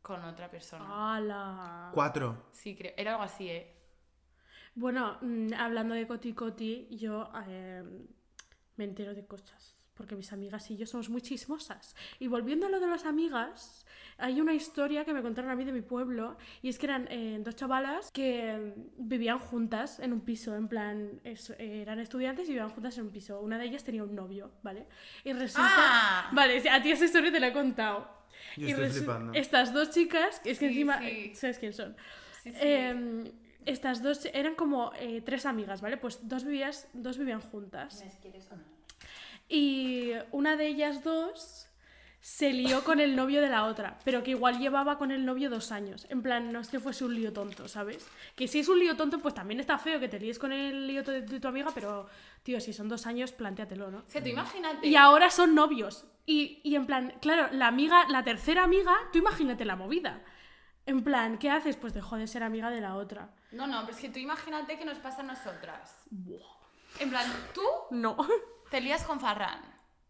Con 0.01 0.23
otra 0.23 0.49
persona. 0.49 1.15
¡Hala! 1.15 1.91
Cuatro. 1.93 2.47
Sí, 2.51 2.75
creo. 2.75 2.93
Era 2.97 3.11
algo 3.11 3.23
así, 3.23 3.49
¿eh? 3.49 3.75
Bueno, 4.75 5.17
mm, 5.21 5.53
hablando 5.57 5.93
de 5.95 6.07
Coti 6.07 6.33
Coti, 6.33 6.87
yo 6.91 7.29
eh, 7.47 7.83
me 8.77 8.83
entero 8.85 9.13
de 9.13 9.25
cosas. 9.25 9.77
Porque 9.93 10.15
mis 10.15 10.31
amigas 10.33 10.71
y 10.71 10.77
yo 10.77 10.87
somos 10.87 11.09
muy 11.09 11.21
chismosas. 11.21 11.95
Y 12.17 12.27
volviendo 12.27 12.65
a 12.65 12.69
lo 12.69 12.79
de 12.79 12.87
las 12.87 13.05
amigas, 13.05 13.85
hay 14.17 14.41
una 14.41 14.53
historia 14.53 15.05
que 15.05 15.13
me 15.13 15.21
contaron 15.21 15.51
a 15.51 15.55
mí 15.55 15.63
de 15.65 15.73
mi 15.73 15.81
pueblo. 15.81 16.37
Y 16.63 16.69
es 16.69 16.79
que 16.79 16.87
eran 16.87 17.07
eh, 17.11 17.37
dos 17.43 17.55
chavalas 17.55 18.09
que 18.11 18.73
mm, 18.97 19.07
vivían 19.09 19.37
juntas 19.39 19.99
en 19.99 20.13
un 20.13 20.21
piso. 20.21 20.55
En 20.55 20.67
plan, 20.69 21.19
es- 21.23 21.53
eran 21.59 21.99
estudiantes 21.99 22.45
y 22.47 22.53
vivían 22.53 22.69
juntas 22.69 22.97
en 22.97 23.05
un 23.05 23.11
piso. 23.11 23.41
Una 23.41 23.57
de 23.59 23.65
ellas 23.65 23.83
tenía 23.83 24.03
un 24.03 24.15
novio, 24.15 24.51
¿vale? 24.63 24.87
Y 25.23 25.33
resulta. 25.33 25.69
¡Ah! 25.75 26.29
Vale, 26.31 26.67
a 26.69 26.81
ti 26.81 26.91
esa 26.91 27.05
historia 27.05 27.31
te 27.31 27.39
la 27.39 27.49
he 27.49 27.53
contado. 27.53 28.20
Yo 28.57 28.67
Y 28.67 28.71
estoy 28.71 28.89
flipando. 28.89 29.33
Estas 29.33 29.73
dos 29.73 29.91
chicas, 29.91 30.39
que 30.39 30.51
es 30.51 30.59
que 30.59 30.67
Sí, 30.67 30.73
encima. 30.73 30.99
sí. 30.99 31.05
eh, 31.05 31.31
¿Sabes 31.35 31.59
quién 31.59 31.73
son? 31.73 31.95
Sí, 32.43 32.51
sí. 32.51 32.57
Eh, 32.61 33.31
estas 33.65 34.01
dos 34.01 34.25
eran 34.33 34.55
como 34.55 34.91
eh, 34.99 35.21
tres 35.23 35.45
amigas, 35.45 35.81
¿vale? 35.81 35.97
Pues 35.97 36.27
dos, 36.27 36.43
vivías, 36.45 36.87
dos 36.93 37.17
vivían 37.17 37.41
juntas. 37.41 38.03
¿Me 38.03 38.11
quieres 38.19 38.49
o 38.51 38.55
no? 38.55 38.63
Y 39.49 40.13
una 40.31 40.55
de 40.55 40.67
ellas 40.67 41.03
dos 41.03 41.67
se 42.21 42.53
lió 42.53 42.83
con 42.83 42.99
el 42.99 43.15
novio 43.15 43.41
de 43.41 43.49
la 43.49 43.65
otra, 43.65 43.97
pero 44.05 44.21
que 44.23 44.31
igual 44.31 44.59
llevaba 44.59 44.99
con 44.99 45.09
el 45.11 45.25
novio 45.25 45.49
dos 45.49 45.71
años. 45.71 46.05
En 46.09 46.21
plan, 46.21 46.51
no 46.53 46.59
es 46.59 46.69
que 46.69 46.79
fuese 46.79 47.03
un 47.03 47.15
lío 47.15 47.33
tonto, 47.33 47.67
¿sabes? 47.67 48.07
Que 48.35 48.47
si 48.47 48.59
es 48.59 48.69
un 48.69 48.77
lío 48.79 48.95
tonto, 48.95 49.17
pues 49.19 49.33
también 49.33 49.59
está 49.59 49.79
feo 49.79 49.99
que 49.99 50.07
te 50.07 50.19
líes 50.19 50.37
con 50.37 50.51
el 50.51 50.85
lío 50.85 51.01
de, 51.03 51.23
tu 51.39 51.47
amiga, 51.47 51.71
pero, 51.73 52.07
tío, 52.43 52.59
si 52.61 52.73
son 52.73 52.87
dos 52.89 53.07
años, 53.07 53.31
plantéatelo, 53.31 53.89
¿no? 53.89 54.03
Sea, 54.07 54.21
tú 54.21 54.29
imagínate. 54.29 54.87
Y 54.87 54.95
ahora 54.95 55.31
son 55.31 55.55
novios. 55.55 56.05
Y, 56.27 56.61
y 56.63 56.75
en 56.75 56.85
plan, 56.85 57.13
claro, 57.21 57.47
la 57.53 57.67
amiga, 57.67 58.07
la 58.09 58.23
tercera 58.23 58.63
amiga, 58.63 58.95
tú 59.11 59.17
imagínate 59.17 59.65
la 59.65 59.75
movida. 59.75 60.21
En 60.85 61.03
plan, 61.03 61.39
¿qué 61.39 61.49
haces? 61.49 61.75
Pues 61.75 61.93
dejó 61.93 62.17
de 62.17 62.27
ser 62.27 62.43
amiga 62.43 62.69
de 62.69 62.81
la 62.81 62.95
otra. 62.95 63.33
No, 63.51 63.65
no, 63.65 63.81
pero 63.81 63.93
es 63.95 64.01
que 64.01 64.09
tú 64.09 64.19
imagínate 64.19 64.77
que 64.77 64.85
nos 64.85 64.99
pasa 64.99 65.21
a 65.21 65.23
nosotras. 65.25 66.05
Buah. 66.11 66.55
En 66.99 67.09
plan, 67.09 67.25
tú 67.53 67.61
No. 67.89 68.15
te 68.69 68.79
lías 68.79 69.03
con 69.05 69.19
Farran. 69.19 69.59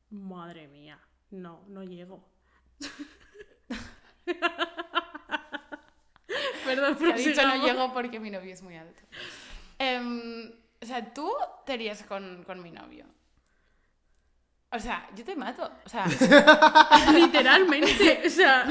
Madre 0.09 0.67
mía. 0.67 0.99
No, 1.31 1.63
no 1.67 1.83
llego. 1.83 2.23
Perdón, 6.65 6.97
Te 6.97 7.13
ha 7.13 7.15
dicho 7.15 7.47
no 7.47 7.65
llego 7.65 7.93
porque 7.93 8.19
mi 8.19 8.29
novio 8.29 8.53
es 8.53 8.61
muy 8.61 8.77
alto. 8.77 9.01
Em, 9.79 10.51
o 10.81 10.85
sea, 10.85 11.13
tú 11.13 11.29
te 11.65 11.77
lías 11.77 12.03
con, 12.03 12.43
con 12.43 12.61
mi 12.61 12.71
novio. 12.71 13.05
O 14.73 14.79
sea, 14.79 15.05
yo 15.15 15.25
te 15.25 15.35
mato. 15.35 15.69
O 15.85 15.89
sea, 15.89 16.05
Literalmente. 17.13 18.21
O 18.25 18.29
sea, 18.29 18.65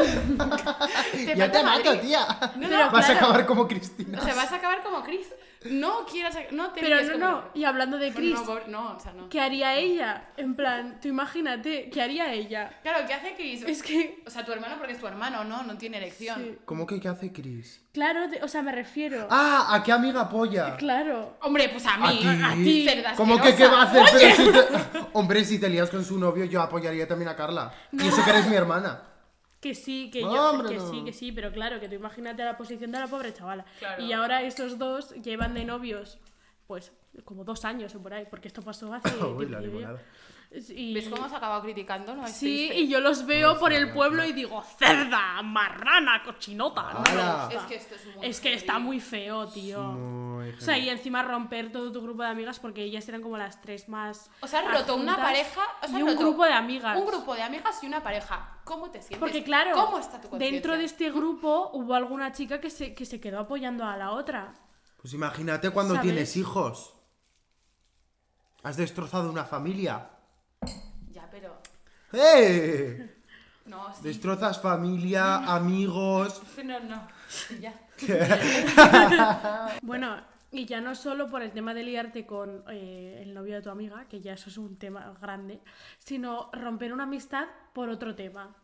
te 1.13 1.37
ya 1.37 1.53
te 1.53 1.63
mato, 1.63 1.85
Madrid. 1.85 2.01
tía. 2.01 2.27
No, 2.57 2.69
Pero 2.69 2.79
no, 2.87 2.91
Vas 2.91 3.11
a 3.11 3.13
acabar 3.17 3.45
como 3.45 3.69
Cristina. 3.69 4.19
O 4.19 4.25
sea, 4.25 4.35
vas 4.35 4.51
a 4.51 4.57
acabar 4.57 4.83
como 4.83 5.03
Chris. 5.03 5.29
No 5.65 6.07
quieras. 6.07 6.37
No 6.53 6.71
te 6.71 6.81
pero 6.81 7.03
no, 7.19 7.19
no. 7.19 7.45
Y 7.53 7.65
hablando 7.65 7.99
de 7.99 8.13
Chris, 8.13 8.33
No, 8.35 8.45
por- 8.47 8.69
no, 8.69 8.97
o 8.97 9.01
sea, 9.01 9.13
no. 9.13 9.29
¿qué 9.29 9.41
haría 9.41 9.75
ella? 9.77 10.31
En 10.39 10.55
plan, 10.57 10.99
tú 11.03 11.09
imagínate, 11.09 11.91
¿qué 11.91 12.01
haría 12.01 12.33
ella? 12.33 12.79
Claro, 12.83 13.07
¿qué 13.07 13.13
hace 13.13 13.35
Chris? 13.35 13.63
Es 13.65 13.83
que, 13.83 14.23
O 14.27 14.31
sea, 14.31 14.43
tu 14.45 14.53
hermano 14.53 14.77
porque 14.79 14.95
es 14.95 15.01
tu 15.01 15.07
hermano, 15.07 15.45
¿no? 15.45 15.63
No 15.63 15.77
tiene 15.77 15.99
elección. 15.99 16.41
Sí. 16.43 16.59
¿Cómo 16.65 16.87
que 16.87 16.99
qué 16.99 17.09
hace 17.09 17.31
Chris? 17.33 17.83
claro, 17.93 18.31
te- 18.31 18.43
o 18.43 18.49
sea, 18.49 18.63
me 18.63 18.73
refiero. 18.73 19.27
Ah, 19.31 19.67
¿a 19.75 19.83
qué 19.83 19.93
amiga 19.93 20.23
apoya? 20.23 20.77
Claro. 20.77 21.37
Hombre, 21.43 21.69
pues 21.69 21.85
a 21.85 21.97
mí. 21.99 22.23
¿A 22.25 22.55
ti? 22.55 22.65
ti. 22.65 22.89
cerda 22.89 23.15
¿Cómo 23.15 23.39
que 23.43 23.55
qué 23.55 23.67
va 23.67 23.83
a 23.83 23.85
hacer? 23.85 24.03
Pero 24.13 24.35
si 24.37 24.51
te- 24.53 24.99
Hombre, 25.13 25.45
si 25.45 25.59
te 25.59 25.69
lías 25.69 25.91
con 25.91 26.05
su 26.05 26.19
novio, 26.19 26.45
yo 26.47 26.63
apoyaría 26.63 27.07
también 27.07 27.29
a 27.29 27.37
Carla. 27.37 27.73
Y 27.93 28.07
eso 28.09 28.25
que 28.25 28.31
eres 28.31 28.47
mi 28.49 28.57
hermana. 28.57 29.03
Que 29.61 29.75
sí, 29.75 30.11
que 30.11 30.23
yo, 30.23 30.65
que 30.67 30.81
sí, 30.81 31.05
que 31.05 31.13
sí, 31.13 31.33
pero 31.33 31.53
claro, 31.53 31.81
que 31.81 31.89
tú 31.89 31.95
imagínate 31.95 32.43
la 32.43 32.57
posición 32.57 32.91
de 32.93 32.99
la 32.99 33.07
pobre 33.07 33.35
chavala. 33.35 33.67
Claro. 33.79 34.03
Y 34.03 34.13
ahora 34.13 34.43
estos 34.43 34.79
dos 34.79 35.11
llevan 35.23 35.53
de 35.53 35.65
novios, 35.65 36.19
pues, 36.67 36.93
como 37.25 37.45
dos 37.45 37.65
años 37.65 37.95
o 37.95 38.03
por 38.03 38.15
ahí, 38.15 38.27
porque 38.31 38.49
esto 38.49 38.63
pasó 38.63 38.93
hace 38.95 39.09
Uy, 39.25 39.47
la 39.47 39.61
limonada. 39.61 40.01
Y... 40.53 40.95
¿Ves 40.95 41.09
cómo 41.09 41.29
se 41.29 41.35
ha 41.35 41.39
acabado 41.39 41.63
criticando? 41.63 42.17
No, 42.17 42.27
es 42.27 42.33
Sí, 42.33 42.67
triste. 42.69 42.79
y 42.81 42.89
yo 42.89 42.99
los 43.01 43.25
veo 43.25 43.57
por 43.61 43.73
el 43.73 43.93
pueblo 43.93 44.25
y 44.25 44.33
digo, 44.33 44.61
cerda, 44.79 45.41
marrana, 45.43 46.23
cochinota. 46.25 47.05
Es 47.53 47.63
que 47.63 47.75
esto 47.77 47.95
es 47.95 48.17
muy 48.17 48.27
Es 48.27 48.41
que 48.41 48.55
está 48.55 48.79
muy 48.81 48.99
feo, 49.01 49.47
tío. 49.47 49.81
Muy 49.81 50.51
O 50.51 50.61
sea, 50.61 50.77
y 50.77 50.89
encima 50.89 51.23
romper 51.23 51.71
todo 51.71 51.93
tu 51.93 52.03
grupo 52.03 52.23
de 52.25 52.31
amigas 52.31 52.59
porque 52.59 52.83
ellas 52.83 53.09
eran 53.09 53.23
como 53.23 53.39
las 53.39 53.61
tres 53.61 53.89
más. 53.89 54.29
O 54.41 54.49
sea, 54.49 54.61
has 54.61 54.81
roto 54.81 54.97
una 54.97 55.17
pareja. 55.17 55.63
O 55.83 55.87
sea, 55.87 55.99
y 55.99 56.03
un 56.03 56.09
roto 56.09 56.21
grupo 56.21 56.45
de 56.45 56.53
amigas. 56.53 56.99
Un 56.99 57.07
grupo 57.07 57.35
de 57.37 57.43
amigas 57.43 57.79
y 57.85 57.87
una 57.87 58.03
pareja. 58.03 58.59
¿Cómo 58.65 58.91
te 58.91 58.99
sientes? 58.99 59.19
Porque 59.19 59.45
claro, 59.45 59.73
¿Cómo 59.75 60.01
está 60.01 60.21
tu 60.21 60.31
conciencia? 60.31 60.53
dentro 60.53 60.77
de 60.77 60.85
este 60.85 61.13
grupo 61.13 61.71
hubo 61.75 61.95
alguna 61.95 62.33
chica 62.33 62.61
que 62.61 62.71
se, 62.71 62.93
que 62.95 63.05
se 63.05 63.21
quedó 63.21 63.39
apoyando 63.39 63.85
a 63.85 63.97
la 63.97 64.11
otra. 64.11 64.55
Pues 65.01 65.15
imagínate 65.15 65.71
cuando 65.71 65.95
¿Sabes? 65.95 66.11
tienes 66.11 66.37
hijos. 66.37 66.95
Has 68.65 68.77
destrozado 68.77 69.31
una 69.31 69.45
familia. 69.45 70.11
¡Eh! 72.13 73.07
No, 73.67 73.95
sí. 73.95 74.03
Destrozas 74.03 74.61
familia, 74.61 75.37
amigos. 75.55 76.43
No, 76.65 76.81
no. 76.81 77.07
Ya. 77.61 77.79
Bueno, 79.83 80.17
y 80.51 80.67
ya 80.67 80.81
no 80.81 80.97
solo 80.97 81.29
por 81.29 81.43
el 81.43 81.53
tema 81.53 81.73
de 81.73 81.85
liarte 81.85 82.27
con 82.27 82.65
eh, 82.69 83.21
el 83.23 83.33
novio 83.33 83.55
de 83.55 83.63
tu 83.63 83.71
amiga, 83.71 84.07
que 84.09 84.21
ya 84.21 84.33
eso 84.33 84.51
es 84.51 84.59
un 84.59 84.77
tema 84.77 85.15
grande, 85.21 85.61
sino 85.99 86.51
romper 86.53 86.93
una 86.93 87.05
amistad 87.05 87.47
por 87.73 87.89
otro 87.91 88.17
tema. 88.17 88.57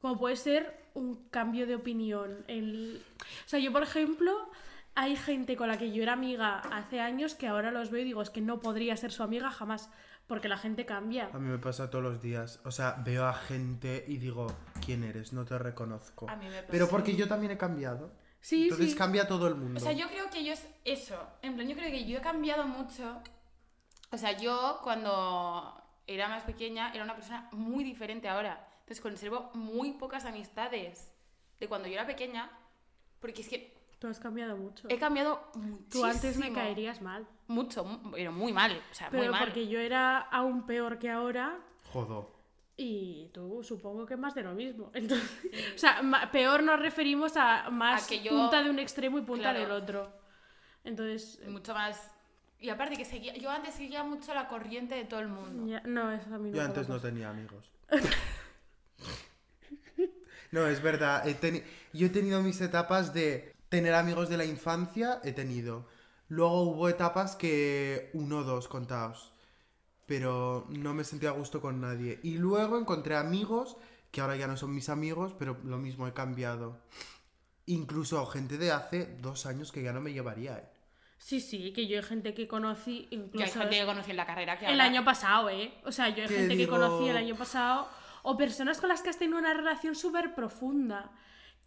Como 0.00 0.18
puede 0.18 0.34
ser 0.34 0.88
un 0.94 1.28
cambio 1.30 1.66
de 1.66 1.76
opinión. 1.76 2.44
El... 2.48 3.00
O 3.46 3.48
sea, 3.48 3.60
yo, 3.60 3.72
por 3.72 3.82
ejemplo, 3.84 4.50
hay 4.94 5.14
gente 5.14 5.56
con 5.56 5.68
la 5.68 5.78
que 5.78 5.92
yo 5.92 6.02
era 6.02 6.14
amiga 6.14 6.58
hace 6.72 7.00
años 7.00 7.36
que 7.36 7.46
ahora 7.46 7.70
los 7.70 7.90
veo 7.90 8.00
y 8.02 8.04
digo, 8.04 8.22
es 8.22 8.30
que 8.30 8.40
no 8.40 8.58
podría 8.58 8.96
ser 8.96 9.12
su 9.12 9.22
amiga 9.22 9.50
jamás, 9.50 9.90
porque 10.28 10.48
la 10.48 10.58
gente 10.58 10.86
cambia. 10.86 11.30
A 11.32 11.38
mí 11.38 11.48
me 11.48 11.58
pasa 11.58 11.90
todos 11.90 12.04
los 12.04 12.22
días. 12.22 12.60
O 12.64 12.70
sea, 12.70 12.92
veo 13.04 13.26
a 13.26 13.32
gente 13.32 14.04
y 14.06 14.18
digo, 14.18 14.46
¿quién 14.84 15.02
eres? 15.02 15.32
No 15.32 15.44
te 15.44 15.58
reconozco. 15.58 16.28
A 16.30 16.36
mí 16.36 16.44
me 16.46 16.56
pasa. 16.60 16.68
Pero 16.70 16.88
porque 16.88 17.16
yo 17.16 17.26
también 17.26 17.50
he 17.52 17.58
cambiado. 17.58 18.12
Sí, 18.40 18.64
Entonces 18.64 18.92
sí. 18.92 18.96
cambia 18.96 19.26
todo 19.26 19.48
el 19.48 19.56
mundo. 19.56 19.80
O 19.80 19.82
sea, 19.82 19.92
yo 19.92 20.06
creo 20.08 20.30
que 20.30 20.44
yo 20.44 20.52
es 20.52 20.68
eso. 20.84 21.18
En 21.42 21.56
plan, 21.56 21.66
yo 21.66 21.74
creo 21.74 21.90
que 21.90 22.04
yo 22.06 22.18
he 22.18 22.20
cambiado 22.20 22.66
mucho. 22.66 23.20
O 24.12 24.16
sea, 24.18 24.36
yo 24.38 24.80
cuando 24.84 25.74
era 26.06 26.28
más 26.28 26.44
pequeña 26.44 26.92
era 26.92 27.02
una 27.04 27.16
persona 27.16 27.48
muy 27.52 27.82
diferente 27.82 28.28
ahora. 28.28 28.64
Entonces 28.80 29.00
conservo 29.00 29.50
muy 29.54 29.92
pocas 29.92 30.24
amistades 30.24 31.10
de 31.58 31.68
cuando 31.68 31.88
yo 31.88 31.94
era 31.94 32.06
pequeña. 32.06 32.50
Porque 33.18 33.40
es 33.42 33.48
que 33.48 33.76
Tú 33.98 34.06
has 34.06 34.20
cambiado 34.20 34.56
mucho. 34.56 34.86
he 34.88 34.98
cambiado 34.98 35.42
muchísimo. 35.54 35.88
Tú 35.90 36.04
antes 36.04 36.36
me 36.38 36.52
caerías 36.52 37.02
mal. 37.02 37.26
Mucho, 37.48 37.84
mu- 37.84 38.10
pero 38.12 38.30
muy 38.32 38.52
mal. 38.52 38.80
O 38.90 38.94
sea, 38.94 39.10
muy 39.10 39.20
Pero 39.20 39.32
mal. 39.32 39.44
porque 39.44 39.66
yo 39.68 39.80
era 39.80 40.18
aún 40.18 40.66
peor 40.66 40.98
que 40.98 41.10
ahora 41.10 41.58
Jodo. 41.92 42.30
y 42.76 43.28
tú 43.32 43.62
supongo 43.64 44.06
que 44.06 44.16
más 44.16 44.34
de 44.34 44.42
lo 44.42 44.52
mismo. 44.52 44.90
Entonces, 44.94 45.28
o 45.74 45.78
sea, 45.78 46.00
peor 46.30 46.62
nos 46.62 46.78
referimos 46.78 47.36
a 47.36 47.70
más 47.70 48.04
A 48.04 48.08
que 48.08 48.22
yo- 48.22 48.30
punta 48.30 48.62
de 48.62 48.70
un 48.70 48.78
extremo 48.78 49.18
y 49.18 49.22
punta 49.22 49.50
Claro. 49.54 49.60
del 49.60 49.70
otro. 49.72 50.12
Entonces, 50.84 51.40
Mucho 51.48 51.74
más. 51.74 52.14
Y 52.60 52.70
aparte 52.70 52.96
que 52.96 53.04
seguía, 53.04 53.34
yo 53.36 53.50
antes 53.50 53.74
seguía 53.74 54.02
mucho 54.02 54.34
la 54.34 54.48
corriente 54.48 54.94
de 54.96 55.04
todo 55.04 55.20
el 55.20 55.28
mundo. 55.28 55.66
ya- 55.70 55.80
no, 55.86 56.10
eso 56.12 56.34
a 56.34 56.38
mí 56.38 56.50
no 56.50 56.56
Yo 56.56 56.62
antes 56.62 56.88
no 56.88 57.00
tenía 57.00 57.30
amigos. 57.30 57.70
No, 60.50 60.66
es 60.66 60.80
verdad. 60.82 61.28
he 61.28 61.38
teni- 61.38 61.62
Yo 61.92 62.06
he 62.06 62.10
tenido 62.10 62.40
mis 62.42 62.60
etapas 62.62 63.12
de 63.12 63.54
tener 63.68 63.92
amigos 63.94 64.30
de 64.30 64.38
la 64.38 64.44
infancia, 64.46 65.20
he 65.22 65.32
tenido. 65.32 65.86
Luego 66.28 66.62
hubo 66.62 66.88
etapas 66.88 67.36
que 67.36 68.10
uno 68.12 68.38
o 68.38 68.44
dos 68.44 68.68
contados. 68.68 69.32
Pero 70.06 70.66
no 70.70 70.94
me 70.94 71.04
sentía 71.04 71.30
a 71.30 71.32
gusto 71.32 71.60
con 71.60 71.80
nadie. 71.80 72.18
Y 72.22 72.38
luego 72.38 72.78
encontré 72.78 73.16
amigos 73.16 73.76
que 74.10 74.20
ahora 74.22 74.36
ya 74.36 74.46
no 74.46 74.56
son 74.56 74.74
mis 74.74 74.88
amigos, 74.88 75.34
pero 75.38 75.58
lo 75.64 75.76
mismo 75.78 76.06
he 76.06 76.12
cambiado. 76.14 76.78
Incluso 77.66 78.24
gente 78.26 78.56
de 78.56 78.72
hace 78.72 79.04
dos 79.20 79.44
años 79.44 79.70
que 79.72 79.82
ya 79.82 79.92
no 79.92 80.00
me 80.00 80.12
llevaría, 80.12 80.56
¿eh? 80.58 80.68
Sí, 81.18 81.40
sí, 81.40 81.72
que 81.72 81.86
yo 81.88 81.98
hay 81.98 82.02
gente 82.04 82.32
que 82.32 82.46
conocí 82.46 83.08
Yo 83.10 83.18
hay 83.18 83.24
incluso 83.24 83.58
gente 83.58 83.80
que 83.80 83.84
conocí 83.84 84.10
en 84.12 84.16
la 84.16 84.24
carrera 84.26 84.56
que 84.58 84.66
el 84.66 84.72
ahora- 84.72 84.84
año 84.84 85.04
pasado, 85.04 85.50
¿eh? 85.50 85.74
O 85.84 85.92
sea, 85.92 86.08
yo 86.10 86.22
hay 86.22 86.28
Que 86.28 86.34
gente 86.36 86.54
digo- 86.56 86.72
que 86.74 86.78
conocí 86.80 87.08
el 87.08 87.16
año 87.16 87.34
pasado 87.34 87.88
o 88.22 88.36
personas 88.36 88.80
con 88.80 88.88
las 88.88 89.02
que 89.02 89.10
has 89.10 89.18
tenido 89.18 89.36
una 89.38 89.52
relación 89.52 89.94
súper 89.94 90.34
profunda 90.34 91.10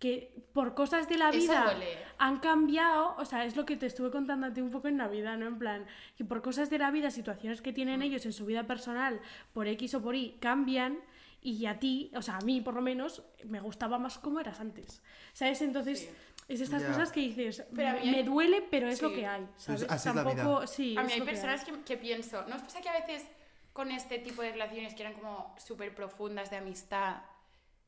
que 0.01 0.33
por 0.51 0.73
cosas 0.73 1.07
de 1.07 1.15
la 1.17 1.29
vida 1.31 1.77
han 2.17 2.39
cambiado, 2.39 3.15
o 3.19 3.23
sea, 3.23 3.45
es 3.45 3.55
lo 3.55 3.65
que 3.67 3.77
te 3.77 3.85
estuve 3.85 4.09
contando 4.09 4.47
a 4.47 4.51
ti 4.51 4.59
un 4.59 4.71
poco 4.71 4.87
en 4.87 4.97
Navidad, 4.97 5.37
¿no? 5.37 5.45
En 5.45 5.59
plan, 5.59 5.85
que 6.17 6.25
por 6.25 6.41
cosas 6.41 6.71
de 6.71 6.79
la 6.79 6.89
vida, 6.89 7.11
situaciones 7.11 7.61
que 7.61 7.71
Mm. 7.71 7.75
tienen 7.75 8.01
ellos 8.01 8.25
en 8.25 8.33
su 8.33 8.47
vida 8.47 8.63
personal, 8.65 9.21
por 9.53 9.67
X 9.67 9.93
o 9.93 10.01
por 10.01 10.15
Y, 10.15 10.37
cambian 10.41 10.97
y 11.43 11.67
a 11.67 11.79
ti, 11.79 12.11
o 12.15 12.21
sea, 12.23 12.37
a 12.37 12.41
mí 12.41 12.61
por 12.61 12.73
lo 12.73 12.81
menos, 12.81 13.21
me 13.45 13.59
gustaba 13.59 13.99
más 13.99 14.17
como 14.17 14.39
eras 14.39 14.59
antes, 14.59 15.03
¿sabes? 15.33 15.61
Entonces, 15.61 15.99
Sí. 15.99 16.09
es 16.47 16.61
estas 16.61 16.81
Ya. 16.81 16.87
cosas 16.89 17.11
que 17.11 17.19
dices, 17.19 17.63
Pero 17.75 17.89
a 17.89 17.93
mí 17.93 17.99
hay- 18.01 18.11
me 18.11 18.23
duele, 18.23 18.63
pero 18.71 18.87
es 18.87 19.03
lo 19.03 19.09
Sí. 19.09 19.15
que 19.17 19.27
hay, 19.27 19.47
¿sabes? 19.57 19.85
así 19.87 20.09
es 20.09 20.15
la 20.15 20.23
vida. 20.23 20.35
Tampoco, 20.35 20.65
sí, 20.67 20.97
A 20.97 21.03
mí 21.03 21.11
hay 21.13 21.19
lo 21.19 21.25
que 21.25 21.31
personas 21.31 21.63
que, 21.63 21.79
que 21.83 21.97
pienso, 21.97 22.43
¿no 22.47 22.55
os 22.55 22.63
pasa 22.63 22.81
que 22.81 22.89
a 22.89 22.93
veces 22.99 23.23
con 23.71 23.91
este 23.91 24.17
tipo 24.17 24.41
de 24.41 24.51
relaciones 24.51 24.95
que 24.95 25.03
eran 25.03 25.13
como 25.13 25.55
súper 25.59 25.93
profundas 25.93 26.49
de 26.49 26.57
amistad, 26.57 27.17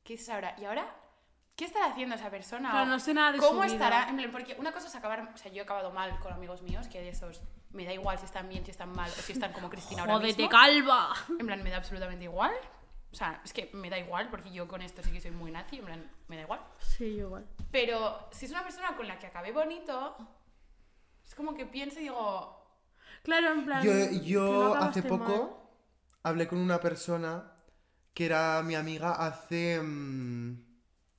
¿qué 0.03 0.13
es 0.13 0.29
ahora? 0.29 0.55
¿Y 0.61 0.65
ahora? 0.65 0.95
¿Qué 1.55 1.65
estará 1.65 1.87
haciendo 1.87 2.15
esa 2.15 2.29
persona? 2.31 2.71
Claro, 2.71 2.85
no 2.87 2.99
sé 2.99 3.13
nada 3.13 3.31
de 3.31 3.37
¿Cómo 3.37 3.61
su 3.61 3.67
vida. 3.67 3.73
estará? 3.73 4.09
En 4.09 4.17
plan, 4.17 4.31
porque 4.31 4.55
una 4.59 4.71
cosa 4.71 4.87
es 4.87 4.95
acabar, 4.95 5.31
o 5.33 5.37
sea, 5.37 5.51
yo 5.51 5.59
he 5.59 5.61
acabado 5.63 5.91
mal 5.91 6.19
con 6.19 6.33
amigos 6.33 6.61
míos, 6.63 6.87
que 6.87 6.99
de 6.99 7.09
esos 7.09 7.41
me 7.71 7.85
da 7.85 7.93
igual 7.93 8.17
si 8.17 8.25
están 8.25 8.49
bien, 8.49 8.65
si 8.65 8.71
están 8.71 8.91
mal, 8.91 9.09
o 9.11 9.21
si 9.21 9.33
están 9.33 9.51
como 9.53 9.69
Cristina 9.69 10.01
ahora 10.01 10.13
Jódete, 10.15 10.43
mismo. 10.43 10.49
calva. 10.49 11.13
En 11.39 11.45
plan, 11.45 11.61
me 11.63 11.69
da 11.69 11.77
absolutamente 11.77 12.23
igual. 12.25 12.51
O 13.11 13.15
sea, 13.15 13.39
es 13.45 13.53
que 13.53 13.69
me 13.73 13.91
da 13.91 13.99
igual, 13.99 14.29
porque 14.31 14.51
yo 14.51 14.67
con 14.67 14.81
esto 14.81 15.03
sí 15.03 15.11
que 15.11 15.21
soy 15.21 15.29
muy 15.29 15.51
nazi, 15.51 15.77
en 15.77 15.85
plan, 15.85 16.11
me 16.27 16.35
da 16.37 16.41
igual. 16.43 16.59
Sí, 16.79 17.15
yo 17.15 17.27
igual. 17.27 17.45
Pero 17.71 18.27
si 18.31 18.45
es 18.45 18.51
una 18.51 18.63
persona 18.63 18.95
con 18.95 19.07
la 19.07 19.19
que 19.19 19.27
acabé 19.27 19.51
bonito, 19.51 20.17
es 21.23 21.35
como 21.35 21.53
que 21.53 21.67
pienso 21.67 21.99
y 21.99 22.03
digo, 22.03 22.59
Claro, 23.21 23.53
en 23.53 23.65
plan. 23.65 23.83
Yo, 23.83 23.91
yo 24.23 24.73
no 24.75 24.83
hace 24.83 25.03
poco 25.03 25.27
mal. 25.27 25.49
hablé 26.23 26.47
con 26.47 26.57
una 26.57 26.79
persona 26.79 27.51
que 28.13 28.25
era 28.25 28.61
mi 28.63 28.73
amiga 28.75 29.11
hace 29.13 29.79
mm, 29.81 30.72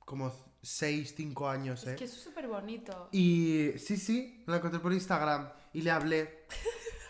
como 0.05 0.33
6, 0.63 1.15
5 1.17 1.49
años, 1.49 1.87
¿eh? 1.87 1.91
es 1.93 1.97
que 1.97 2.05
es 2.05 2.13
súper 2.13 2.47
bonito. 2.49 3.09
Y 3.13 3.73
sí, 3.79 3.97
sí, 3.97 4.43
la 4.47 4.57
encontré 4.57 4.81
por 4.81 4.93
Instagram 4.93 5.49
y 5.73 5.83
le 5.83 5.91
hablé. 5.91 6.45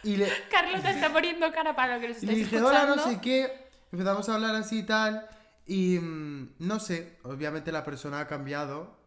Y 0.02 0.16
le, 0.16 0.28
Carlota 0.50 0.90
está 0.90 1.12
poniendo 1.12 1.50
cara 1.52 1.74
para 1.74 1.94
lo 1.96 2.00
que 2.00 2.08
nos 2.08 2.22
y 2.22 2.26
le 2.26 2.32
estáis 2.32 2.50
dije, 2.50 2.62
hola, 2.62 2.78
escuchando. 2.82 3.06
no 3.06 3.12
sé 3.12 3.20
qué. 3.20 3.64
Empezamos 3.92 4.28
a 4.28 4.34
hablar 4.34 4.54
así 4.56 4.78
y 4.80 4.82
tal. 4.82 5.28
Y 5.66 5.98
mm, 5.98 6.54
no 6.58 6.78
sé, 6.80 7.18
obviamente 7.22 7.70
la 7.72 7.84
persona 7.84 8.20
ha 8.20 8.26
cambiado. 8.26 9.02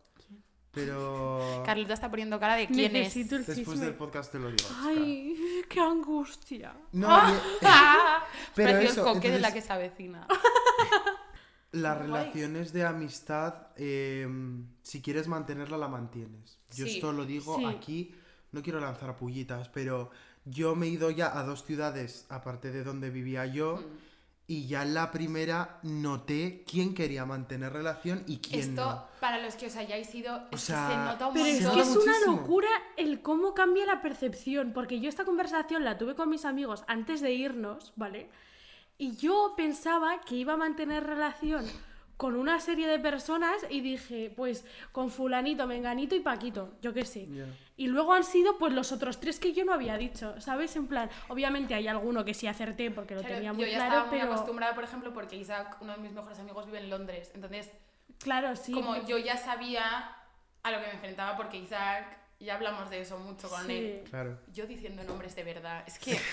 Pero 0.72 1.63
Carlota 1.65 1.94
está 1.94 2.10
poniendo 2.10 2.39
cara 2.39 2.56
de 2.56 2.67
quién 2.67 2.94
Necesito 2.94 3.36
el 3.36 3.46
después 3.46 3.79
del 3.79 3.96
podcast 3.96 4.32
te 4.32 4.39
lo 4.39 4.48
digo. 4.48 4.58
chica. 4.58 4.75
Ay, 4.86 5.63
qué 5.70 5.79
angustia. 5.79 6.74
No, 6.91 7.08
¡Ah! 7.63 8.24
Pero 8.56 8.77
eso, 8.79 9.08
el 9.08 9.13
coque 9.13 9.32
de 9.32 9.39
la 9.39 9.48
entonces- 9.50 9.53
que 9.53 9.67
se 9.67 9.74
avecina. 9.74 10.27
Las 11.72 11.98
Guay. 11.98 12.08
relaciones 12.08 12.72
de 12.74 12.86
amistad, 12.86 13.68
eh, 13.76 14.28
si 14.82 15.02
quieres 15.02 15.28
mantenerla, 15.28 15.78
la 15.78 15.88
mantienes. 15.88 16.60
Yo 16.74 16.86
Sí, 16.86 16.96
esto 16.96 17.12
lo 17.12 17.26
digo 17.26 17.58
sí. 17.58 17.66
aquí, 17.66 18.16
no 18.52 18.62
quiero 18.64 18.80
lanzar 18.80 19.16
pullitas, 19.18 19.68
pero 19.70 20.10
yo 20.46 20.76
me 20.76 20.86
he 20.88 20.90
ido 20.90 21.10
ya 21.12 21.38
a 21.38 21.44
dos 21.44 21.64
ciudades, 21.66 22.26
aparte 22.30 22.72
de 22.72 22.84
donde 22.84 23.10
vivía 23.10 23.46
yo, 23.46 23.78
Mm. 23.78 23.98
y 24.50 24.66
ya 24.68 24.84
en 24.84 24.94
la 24.94 25.12
primera 25.12 25.80
noté 25.84 26.64
quién 26.66 26.94
quería 26.96 27.26
mantener 27.26 27.74
relación 27.74 28.24
y 28.28 28.38
quién 28.38 28.62
Esto, 28.62 28.86
no. 28.86 29.04
para 29.20 29.40
los 29.42 29.56
que 29.56 29.66
os 29.68 29.76
hayáis 29.76 30.16
ido, 30.16 30.38
es 30.38 30.50
que 30.52 30.58
sea, 30.58 30.88
se 30.90 30.96
nota 30.96 31.28
un 31.28 31.34
Pero 31.34 31.46
es 31.48 31.68
que 31.68 31.82
es 31.82 31.96
una 31.98 32.20
locura 32.28 32.70
el 32.96 33.22
cómo 33.22 33.54
cambia 33.54 33.86
la 33.86 34.02
percepción. 34.02 34.72
Porque 34.74 35.02
yo 35.02 35.10
esta 35.10 35.26
conversación 35.26 35.84
la 35.84 35.98
tuve 35.98 36.16
con 36.16 36.30
mis 36.30 36.46
amigos 36.46 36.86
antes 36.88 37.20
de 37.20 37.34
irnos, 37.34 37.92
¿vale? 37.98 38.30
Y 38.98 39.16
yo 39.16 39.54
pensaba 39.56 40.22
que 40.22 40.36
iba 40.36 40.54
a 40.54 40.58
mantener 40.58 41.04
relación 41.06 41.66
con 42.18 42.36
una 42.36 42.60
serie 42.60 42.88
de 42.88 42.98
personas 42.98 43.54
y 43.70 43.82
dije, 43.82 44.34
pues 44.36 44.66
con 44.92 45.12
fulanito, 45.12 45.68
menganito 45.68 46.16
y 46.16 46.20
paquito, 46.20 46.74
yo 46.82 46.92
qué 46.92 47.06
sé. 47.06 47.27
Ya. 47.27 47.46
Y 47.75 47.88
luego 47.88 48.13
han 48.13 48.24
sido 48.24 48.58
pues 48.58 48.74
los 48.74 48.91
otros 48.91 49.19
tres 49.19 49.39
que 49.39 49.54
yo 49.54 49.63
no 49.65 49.74
había 49.74 49.98
dicho, 49.98 50.39
¿sabes? 50.41 50.76
En 50.76 50.88
plan, 50.88 51.12
obviamente 51.28 51.76
hay 51.76 51.88
alguno 51.88 52.26
que 52.26 52.34
sí 52.34 52.48
acerté 52.48 52.89
porque 52.89 53.13
lo 53.13 53.22
Claro, 53.22 53.36
tenía 53.36 53.52
yo 53.52 53.56
muy 53.56 53.65
ya 53.69 53.76
claro, 53.78 53.91
estaba 53.91 54.10
muy 54.10 54.19
pero 54.19 54.34
acostumbrada, 54.34 54.74
por 54.74 54.84
ejemplo, 54.84 55.13
porque 55.13 55.36
Isaac, 55.36 55.78
uno 55.80 55.91
de 55.93 56.00
mis 56.00 56.12
mejores 56.13 56.39
amigos, 56.39 56.65
vive 56.65 56.80
en 56.80 56.89
Londres. 56.89 57.32
Entonces, 57.36 57.69
claro, 58.17 58.56
sí. 58.56 58.72
como 58.72 58.95
yo 59.06 59.19
ya 59.19 59.38
sabía 59.38 60.15
a 60.63 60.72
lo 60.72 60.80
que 60.80 60.88
me 60.88 60.93
enfrentaba, 60.93 61.38
porque 61.38 61.58
Isaac, 61.58 62.17
ya 62.39 62.56
hablamos 62.56 62.89
de 62.89 63.02
eso 63.02 63.19
mucho 63.19 63.48
con 63.48 63.63
Sí. 63.67 63.74
él. 63.74 64.04
Claro. 64.10 64.39
Yo 64.52 64.65
diciendo 64.65 65.04
nombres 65.04 65.36
de 65.36 65.43
verdad. 65.43 65.84
Es 65.86 66.00
que. 66.00 66.17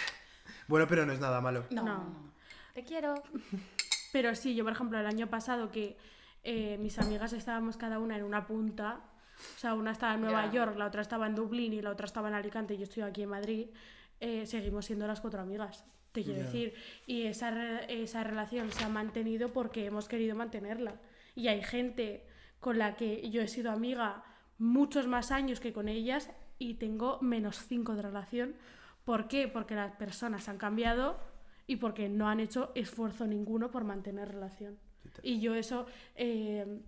Bueno, 0.67 0.87
pero 0.89 1.05
no 1.05 1.13
es 1.13 1.21
nada 1.21 1.43
malo. 1.43 1.67
No, 1.71 1.83
No. 1.83 2.34
Te 2.75 2.85
quiero. 2.85 3.15
Pero 4.13 4.35
sí, 4.35 4.55
yo 4.55 4.65
por 4.65 4.73
ejemplo 4.73 4.99
el 4.99 5.07
año 5.07 5.29
pasado 5.29 5.71
que 5.73 5.97
eh, 6.45 6.77
mis 6.79 6.99
amigas 6.99 7.33
estábamos 7.33 7.77
cada 7.77 7.99
una 7.99 8.17
en 8.17 8.23
una 8.23 8.47
punta, 8.47 9.01
o 9.57 9.59
sea, 9.59 9.75
una 9.75 9.91
estaba 9.93 10.15
en 10.15 10.21
Nueva. 10.21 10.51
York, 10.53 10.77
la 10.77 10.87
otra 10.87 11.03
estaba 11.03 11.27
en 11.27 11.35
Dublín 11.35 11.73
y 11.73 11.83
la 11.83 11.91
otra 11.91 12.07
estaba 12.07 12.29
en 12.29 12.35
Alicante 12.35 12.75
y 12.75 12.79
yo 12.79 12.85
estoy 12.85 13.03
aquí 13.03 13.23
en 13.23 13.31
Madrid, 13.31 13.69
eh, 14.21 14.47
seguimos 14.47 14.85
siendo 14.87 15.07
las 15.09 15.21
cuatro 15.21 15.41
amigas, 15.41 15.85
te 16.13 16.23
quiero 16.23 16.41
decir. 16.43 16.75
Y 17.07 17.23
esa, 17.23 17.51
re- 17.51 18.03
esa 18.03 18.23
relación 18.23 18.71
se 18.71 18.85
ha 18.85 18.89
mantenido 18.89 19.53
porque 19.53 19.87
hemos 19.87 20.07
querido 20.07 20.37
mantenerla. 20.37 21.01
Y 21.35 21.49
hay 21.49 21.63
gente 21.65 22.25
con 22.61 22.79
la 22.79 22.95
que 22.95 23.29
yo 23.31 23.43
he 23.43 23.49
sido 23.49 23.73
amiga 23.73 24.23
muchos 24.59 25.09
más 25.09 25.33
años 25.33 25.59
que 25.59 25.73
con 25.73 25.89
ellas 25.89 26.31
y 26.61 26.75
tengo 26.75 27.19
menos 27.21 27.59
cinco 27.67 27.97
de 27.97 28.03
relación. 28.03 28.55
¿Por 29.05 29.27
qué? 29.27 29.49
Porque 29.49 29.75
las 29.75 29.91
personas 29.97 30.49
han 30.49 30.59
cambiado 30.59 31.19
y 31.67 31.77
porque 31.77 32.09
no 32.09 32.29
han 32.29 32.41
hecho 32.41 32.73
esfuerzo 32.75 33.27
ninguno 33.27 33.71
por 33.71 33.85
mantener 33.85 34.29
relación. 34.29 34.79
Y 35.23 35.41
yo 35.41 35.55
eso, 35.55 35.87
eh, 36.17 36.81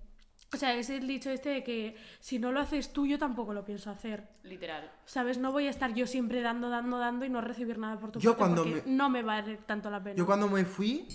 o 0.53 0.57
sea, 0.57 0.75
es 0.77 0.91
el 0.91 1.07
dicho 1.07 1.31
este 1.31 1.49
de 1.51 1.63
que 1.65 1.97
si 2.21 2.39
no 2.39 2.53
lo 2.53 2.61
haces 2.61 2.93
tú, 2.93 3.07
yo 3.07 3.19
tampoco 3.19 3.53
lo 3.53 3.65
pienso 3.65 3.91
hacer. 3.91 4.29
Literal. 4.43 4.91
¿Sabes? 5.05 5.39
No 5.39 5.53
voy 5.53 5.67
a 5.67 5.71
estar 5.71 5.93
yo 5.95 6.07
siempre 6.07 6.41
dando, 6.41 6.69
dando, 6.71 6.99
dando 6.99 7.25
y 7.25 7.29
no 7.31 7.41
recibir 7.41 7.79
nada 7.79 7.99
por 7.99 8.13
tu 8.13 8.19
Yo 8.21 8.31
parte 8.37 8.39
cuando 8.39 8.63
porque 8.65 8.89
me- 8.89 8.97
no 8.97 9.11
me 9.11 9.23
vale 9.23 9.59
tanto 9.67 9.91
la 9.91 10.03
pena. 10.03 10.17
Yo 10.17 10.27
cuando 10.27 10.49
me 10.49 10.65
fui, 10.65 11.07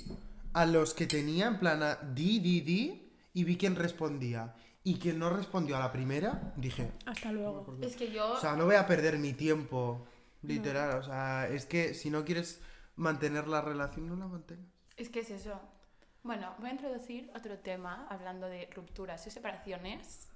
a 0.53 0.65
los 0.65 0.93
que 0.93 1.07
tenía 1.07 1.47
en 1.47 1.59
plan 1.59 1.81
a 1.81 1.95
di, 1.95 2.39
di, 2.39 2.61
di, 2.61 3.09
y 3.33 3.43
vi 3.43 3.57
quién 3.57 3.75
respondía. 3.75 4.53
Y 4.83 4.95
quien 4.97 5.19
no 5.19 5.29
respondió 5.29 5.77
a 5.77 5.79
la 5.79 5.91
primera, 5.91 6.53
dije, 6.57 6.91
Hasta 7.05 7.31
luego. 7.31 7.77
Es 7.81 7.95
que 7.95 8.11
yo. 8.11 8.33
o 8.33 8.37
sea, 8.39 8.55
no 8.55 8.65
voy 8.65 8.75
a 8.75 8.87
perder 8.87 9.17
mi 9.19 9.33
tiempo, 9.33 10.05
literal. 10.41 10.97
O 10.97 11.03
sea, 11.03 11.47
es 11.47 11.65
que 11.67 11.93
si 11.93 12.09
no 12.09 12.25
quieres 12.25 12.59
mantener 12.95 13.47
la 13.47 13.61
relación, 13.61 14.07
no 14.07 14.15
la 14.15 14.27
mantengas. 14.27 14.71
Es 14.97 15.09
que 15.09 15.19
es 15.21 15.29
eso. 15.31 15.59
Bueno, 16.23 16.53
voy 16.59 16.69
a 16.69 16.73
introducir 16.73 17.31
otro 17.35 17.57
tema 17.59 18.05
hablando 18.09 18.47
de 18.47 18.69
rupturas 18.75 19.25
y 19.25 19.31
separaciones, 19.31 20.29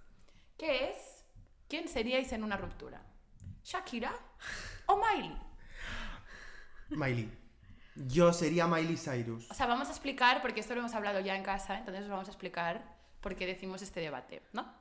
que 0.57 0.89
es 0.89 1.25
¿quién 1.67 1.87
seríais 1.87 2.31
en 2.33 2.43
una 2.43 2.57
ruptura? 2.57 3.01
¿Shakira 3.63 4.13
o 4.87 4.97
Miley? 4.97 5.37
Miley. 6.89 7.45
Yo 7.95 8.33
sería 8.33 8.67
Miley 8.67 8.97
Cyrus. 8.97 9.49
O 9.49 9.53
sea, 9.53 9.67
vamos 9.67 9.87
a 9.87 9.91
explicar, 9.91 10.41
porque 10.41 10.59
esto 10.59 10.73
lo 10.73 10.81
hemos 10.81 10.93
hablado 10.95 11.19
ya 11.19 11.35
en 11.35 11.43
casa, 11.43 11.77
entonces 11.77 12.03
os 12.03 12.09
vamos 12.09 12.27
a 12.27 12.31
explicar 12.31 12.95
por 13.21 13.35
qué 13.35 13.45
decimos 13.45 13.81
este 13.81 14.01
debate, 14.01 14.43
¿no? 14.53 14.71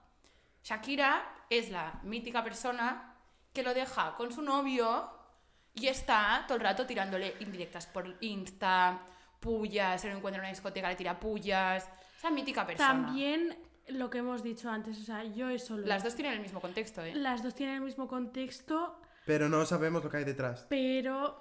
Shakira 0.63 1.23
es 1.51 1.71
la 1.71 2.01
mítica 2.03 2.43
persona 2.43 3.17
que 3.53 3.63
lo 3.63 3.73
deja 3.73 4.17
con 4.17 4.33
su 4.33 4.43
novio 4.43 5.11
y 5.75 5.89
está 5.89 6.45
todo 6.47 6.57
el 6.57 6.63
rato 6.63 6.87
tirándole 6.87 7.35
indirectas 7.41 7.87
por 7.87 8.17
Insta, 8.21 9.01
pullas, 9.41 10.01
se 10.01 10.09
lo 10.09 10.17
encuentra 10.17 10.39
en 10.39 10.45
una 10.45 10.51
discoteca, 10.51 10.89
le 10.89 10.97
tira 10.97 11.19
pullas. 11.19 11.89
Esa 12.17 12.31
mítica 12.31 12.67
persona. 12.67 12.89
También 12.89 13.57
lo 13.89 14.09
que 14.09 14.19
hemos 14.19 14.43
dicho 14.43 14.71
antes, 14.71 14.99
o 14.99 15.03
sea, 15.03 15.25
yo 15.25 15.51
eso 15.51 15.77
lo... 15.77 15.87
Las 15.87 16.03
dos 16.05 16.15
tienen 16.15 16.35
el 16.35 16.41
mismo 16.41 16.61
contexto, 16.61 17.03
¿eh? 17.03 17.15
Las 17.15 17.43
dos 17.43 17.55
tienen 17.55 17.77
el 17.77 17.83
mismo 17.83 18.09
contexto, 18.09 19.01
Pero 19.27 19.49
no 19.49 19.67
sabemos 19.67 20.03
lo 20.05 20.11
que 20.11 20.19
hay 20.19 20.25
detrás. 20.25 20.67
pero 20.69 21.41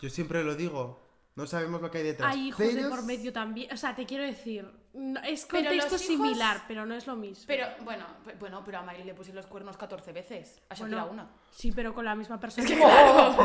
Yo 0.00 0.08
siempre 0.08 0.42
lo 0.44 0.54
digo. 0.54 1.03
No 1.36 1.48
sabemos 1.48 1.82
lo 1.82 1.90
que 1.90 1.98
hay 1.98 2.04
detrás. 2.04 2.32
hay 2.32 2.46
hijos 2.48 2.74
de 2.74 2.84
por 2.88 3.02
medio 3.04 3.32
también. 3.32 3.72
O 3.72 3.76
sea, 3.76 3.92
te 3.96 4.06
quiero 4.06 4.22
decir, 4.22 4.70
no- 4.92 5.20
es 5.22 5.44
Pero 5.50 5.64
contexto 5.68 5.96
hijos- 5.96 6.06
similar, 6.06 6.62
pero 6.68 6.86
no 6.86 6.94
es 6.94 7.08
lo 7.08 7.16
mismo. 7.16 7.44
Pero, 7.48 7.66
bueno, 7.82 8.04
bueno, 8.38 8.62
pero 8.64 8.78
a 8.78 8.82
Miley 8.82 9.02
le 9.02 9.14
pusieron 9.14 9.38
los 9.38 9.46
cuernos 9.46 9.76
14 9.76 10.12
veces. 10.12 10.60
A 10.68 10.74
Shakira 10.76 11.04
Bueno, 11.04 11.12
una. 11.24 11.30
Sí, 11.50 11.72
pero 11.72 11.92
con 11.92 12.04
la 12.04 12.14
misma 12.14 12.38
persona. 12.38 12.68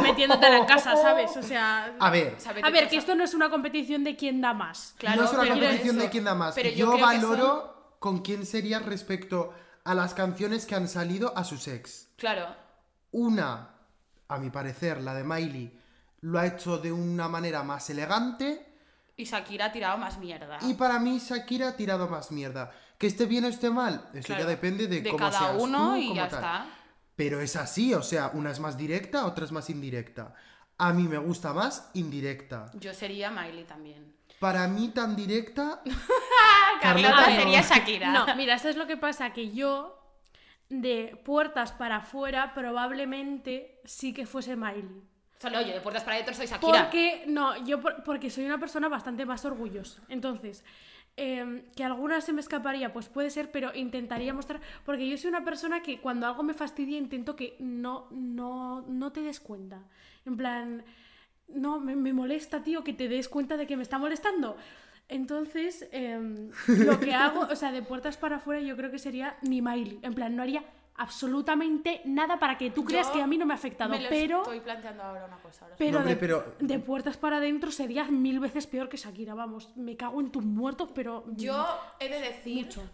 metiéndote 0.04 0.45
en 0.45 0.54
la 0.60 0.65
casa, 0.67 0.95
¿sabes? 0.97 1.36
O 1.36 1.41
sea. 1.41 1.95
A 1.99 2.10
ver, 2.12 2.38
A 2.63 2.69
ver, 2.69 2.88
que 2.89 2.97
esto 2.97 3.15
no 3.15 3.23
es 3.23 3.34
una 3.34 3.49
competición 3.49 4.04
de 4.04 4.15
quién 4.15 4.39
da 4.39 4.54
más. 4.54 4.93
Claro, 4.99 5.21
no 5.23 5.28
es 5.28 5.34
una 5.34 5.47
competición 5.49 5.97
de 5.97 6.10
quién 6.12 6.23
da 6.25 6.36
más. 6.36 6.54
pero 6.54 6.69
yo 6.69 6.95
valoro 6.99 7.45
son- 7.47 7.69
con 7.99 8.19
quién 8.19 8.45
sería 8.45 8.78
respecto 8.80 9.52
a 9.84 9.95
las 9.95 10.13
canciones 10.13 10.67
que 10.67 10.75
han 10.75 10.88
salido 10.88 11.36
a 11.36 11.43
sus 11.43 11.67
ex. 11.67 12.08
Claro. 12.17 12.56
Una, 13.12 13.69
a 14.28 14.38
mi 14.38 14.52
parecer, 14.52 15.02
la 15.02 15.15
de 15.15 15.23
Miley, 15.23 15.79
lo 16.21 16.39
ha 16.39 16.45
hecho 16.45 16.77
de 16.77 16.91
una 16.91 17.27
manera 17.27 17.63
más 17.63 17.89
elegante. 17.89 18.65
Y 19.15 19.25
Shakira 19.25 19.65
ha 19.65 19.71
tirado 19.71 19.97
más 19.97 20.17
mierda. 20.17 20.60
Y 20.62 20.73
para 20.75 20.99
mí, 20.99 21.19
Shakira 21.19 21.69
ha 21.69 21.75
tirado 21.75 22.08
más 22.08 22.32
mierda. 22.32 22.71
Que 22.97 23.08
esté 23.08 23.25
bien 23.25 23.45
o 23.45 23.47
esté 23.47 23.69
mal, 23.69 24.10
eso 24.13 24.27
Claro, 24.27 24.43
ya 24.43 24.49
depende 24.49 24.88
de, 24.88 25.01
de 25.01 25.10
cómo 25.10 25.19
cada 25.19 25.39
seas 25.39 25.55
uno 25.62 25.91
tú, 25.91 25.95
y 25.97 26.13
ya 26.15 26.27
tal. 26.27 26.39
está. 26.39 26.65
Pero 27.15 27.39
es 27.41 27.55
así, 27.55 27.93
o 27.93 28.01
sea, 28.01 28.32
una 28.34 28.51
es 28.51 28.60
más 28.60 28.77
directa, 28.77 29.25
otra 29.25 29.45
es 29.45 29.51
más 29.51 29.69
indirecta. 29.69 30.34
A 30.77 30.93
mí 30.93 31.08
me 31.08 31.17
gusta 31.17 31.53
más 31.53 31.89
indirecta. 31.93 32.71
Yo 32.73 32.93
sería 32.93 33.29
Miley 33.32 33.65
también. 33.65 34.15
Para 34.39 34.67
mí 34.67 34.89
tan 34.89 35.15
directa, 35.15 35.82
Carlota 36.82 37.25
sería 37.25 37.62
Shakira. 37.62 38.12
No, 38.12 38.36
mira, 38.36 38.55
esto 38.55 38.69
es 38.69 38.77
lo 38.77 38.88
que 38.88 38.95
pasa, 38.97 39.34
que 39.34 39.51
yo, 39.51 39.97
de 40.69 41.21
puertas 41.25 41.71
para 41.73 41.97
afuera, 41.97 42.53
probablemente 42.53 43.82
sí 43.86 44.13
que 44.13 44.25
fuese 44.25 44.55
Miley. 44.55 45.03
Solo 45.39 45.62
yo, 45.62 45.73
de 45.73 45.82
puertas 45.82 46.04
para 46.04 46.15
adentro 46.15 46.34
soy 46.36 46.47
Shakira. 46.47 46.84
Porque, 46.84 47.23
no, 47.28 47.65
yo 47.65 47.80
por- 47.80 48.04
porque 48.04 48.30
soy 48.30 48.45
una 48.45 48.60
persona 48.60 48.89
bastante 48.89 49.25
más 49.25 49.45
orgullosa. 49.45 50.02
Entonces, 50.10 50.63
eh, 51.17 51.63
que 51.75 51.84
alguna 51.84 52.21
se 52.21 52.34
me 52.34 52.41
escaparía, 52.41 52.91
pues 52.93 53.08
puede 53.08 53.30
ser, 53.30 53.49
pero 53.52 53.73
intentaría 53.73 54.34
mostrar. 54.34 54.60
Porque 54.86 55.08
yo 55.10 55.17
soy 55.17 55.30
una 55.30 55.43
persona 55.43 55.82
que 55.82 55.99
cuando 55.99 56.28
algo 56.28 56.43
me 56.43 56.54
fastidia 56.54 56.97
intento 56.97 57.36
que 57.36 57.56
no, 57.60 58.08
no, 58.12 58.82
no 58.88 59.12
te 59.12 59.21
des 59.21 59.39
cuenta. 59.39 59.82
En 60.25 60.36
plan, 60.38 60.84
no, 61.47 61.80
me, 61.80 61.95
me 61.95 62.12
molesta, 62.13 62.62
tío, 62.62 62.84
que 62.84 62.93
te 62.93 63.08
des 63.08 63.28
cuenta 63.30 63.56
de 63.58 63.65
que 63.65 63.75
me 63.78 63.84
está 63.84 63.97
molestando. 63.97 64.58
Entonces, 65.08 65.88
em, 65.91 66.52
lo 66.67 66.99
que 66.99 67.13
hago, 67.15 67.41
o 67.52 67.56
sea, 67.56 67.71
de 67.71 67.82
puertas 67.82 68.17
para 68.17 68.36
afuera, 68.38 68.62
yo 68.62 68.75
creo 68.78 68.91
que 68.91 68.99
sería 68.99 69.38
mi 69.41 69.62
Miley. 69.62 69.99
En 70.04 70.13
plan, 70.13 70.36
no 70.36 70.43
haría 70.43 70.63
absolutamente 71.00 72.02
nada 72.06 72.38
para 72.38 72.58
que 72.58 72.70
tú 72.72 72.84
creas 72.84 73.08
Yo 73.08 73.14
que 73.14 73.22
a 73.22 73.28
mí 73.28 73.38
no 73.38 73.46
me 73.46 73.54
ha 73.54 73.58
afectado. 73.58 73.90
Me 73.92 74.02
lo 74.02 74.10
pero. 74.10 74.42
estoy 74.42 74.60
planteando 74.60 75.02
ahora 75.04 75.26
una 75.26 75.38
cosa. 75.42 75.66
ahora 75.66 75.76
Pero, 75.78 75.92
No, 75.94 75.98
hombre, 76.00 76.16
de, 76.16 76.20
pero- 76.20 76.56
de 76.60 76.80
puertas 76.80 77.18
para 77.18 77.38
adentro 77.38 77.72
sería 77.72 78.04
mil 78.06 78.40
veces 78.40 78.68
peor 78.68 78.90
que 78.90 78.98
Shakira, 78.98 79.34
vamos. 79.34 79.76
Me 79.78 79.96
cago 79.98 80.20
en 80.22 80.32
tus 80.32 80.44
muertos, 80.44 80.90
pero. 80.94 81.24
Yo 81.36 81.66
he 82.00 82.10
de 82.10 82.20
decir 82.20 82.66
Mucho. 82.66 82.90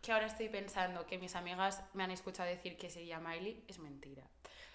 que 0.00 0.12
ahora 0.12 0.26
estoy 0.26 0.48
pensando 0.48 1.04
que 1.06 1.18
mis 1.18 1.34
amigas 1.34 1.82
me 1.94 2.04
han 2.04 2.10
escuchado 2.12 2.48
decir 2.48 2.76
que 2.76 2.88
sería 2.88 3.18
Miley. 3.18 3.64
Es 3.66 3.78
mentira. 3.80 4.22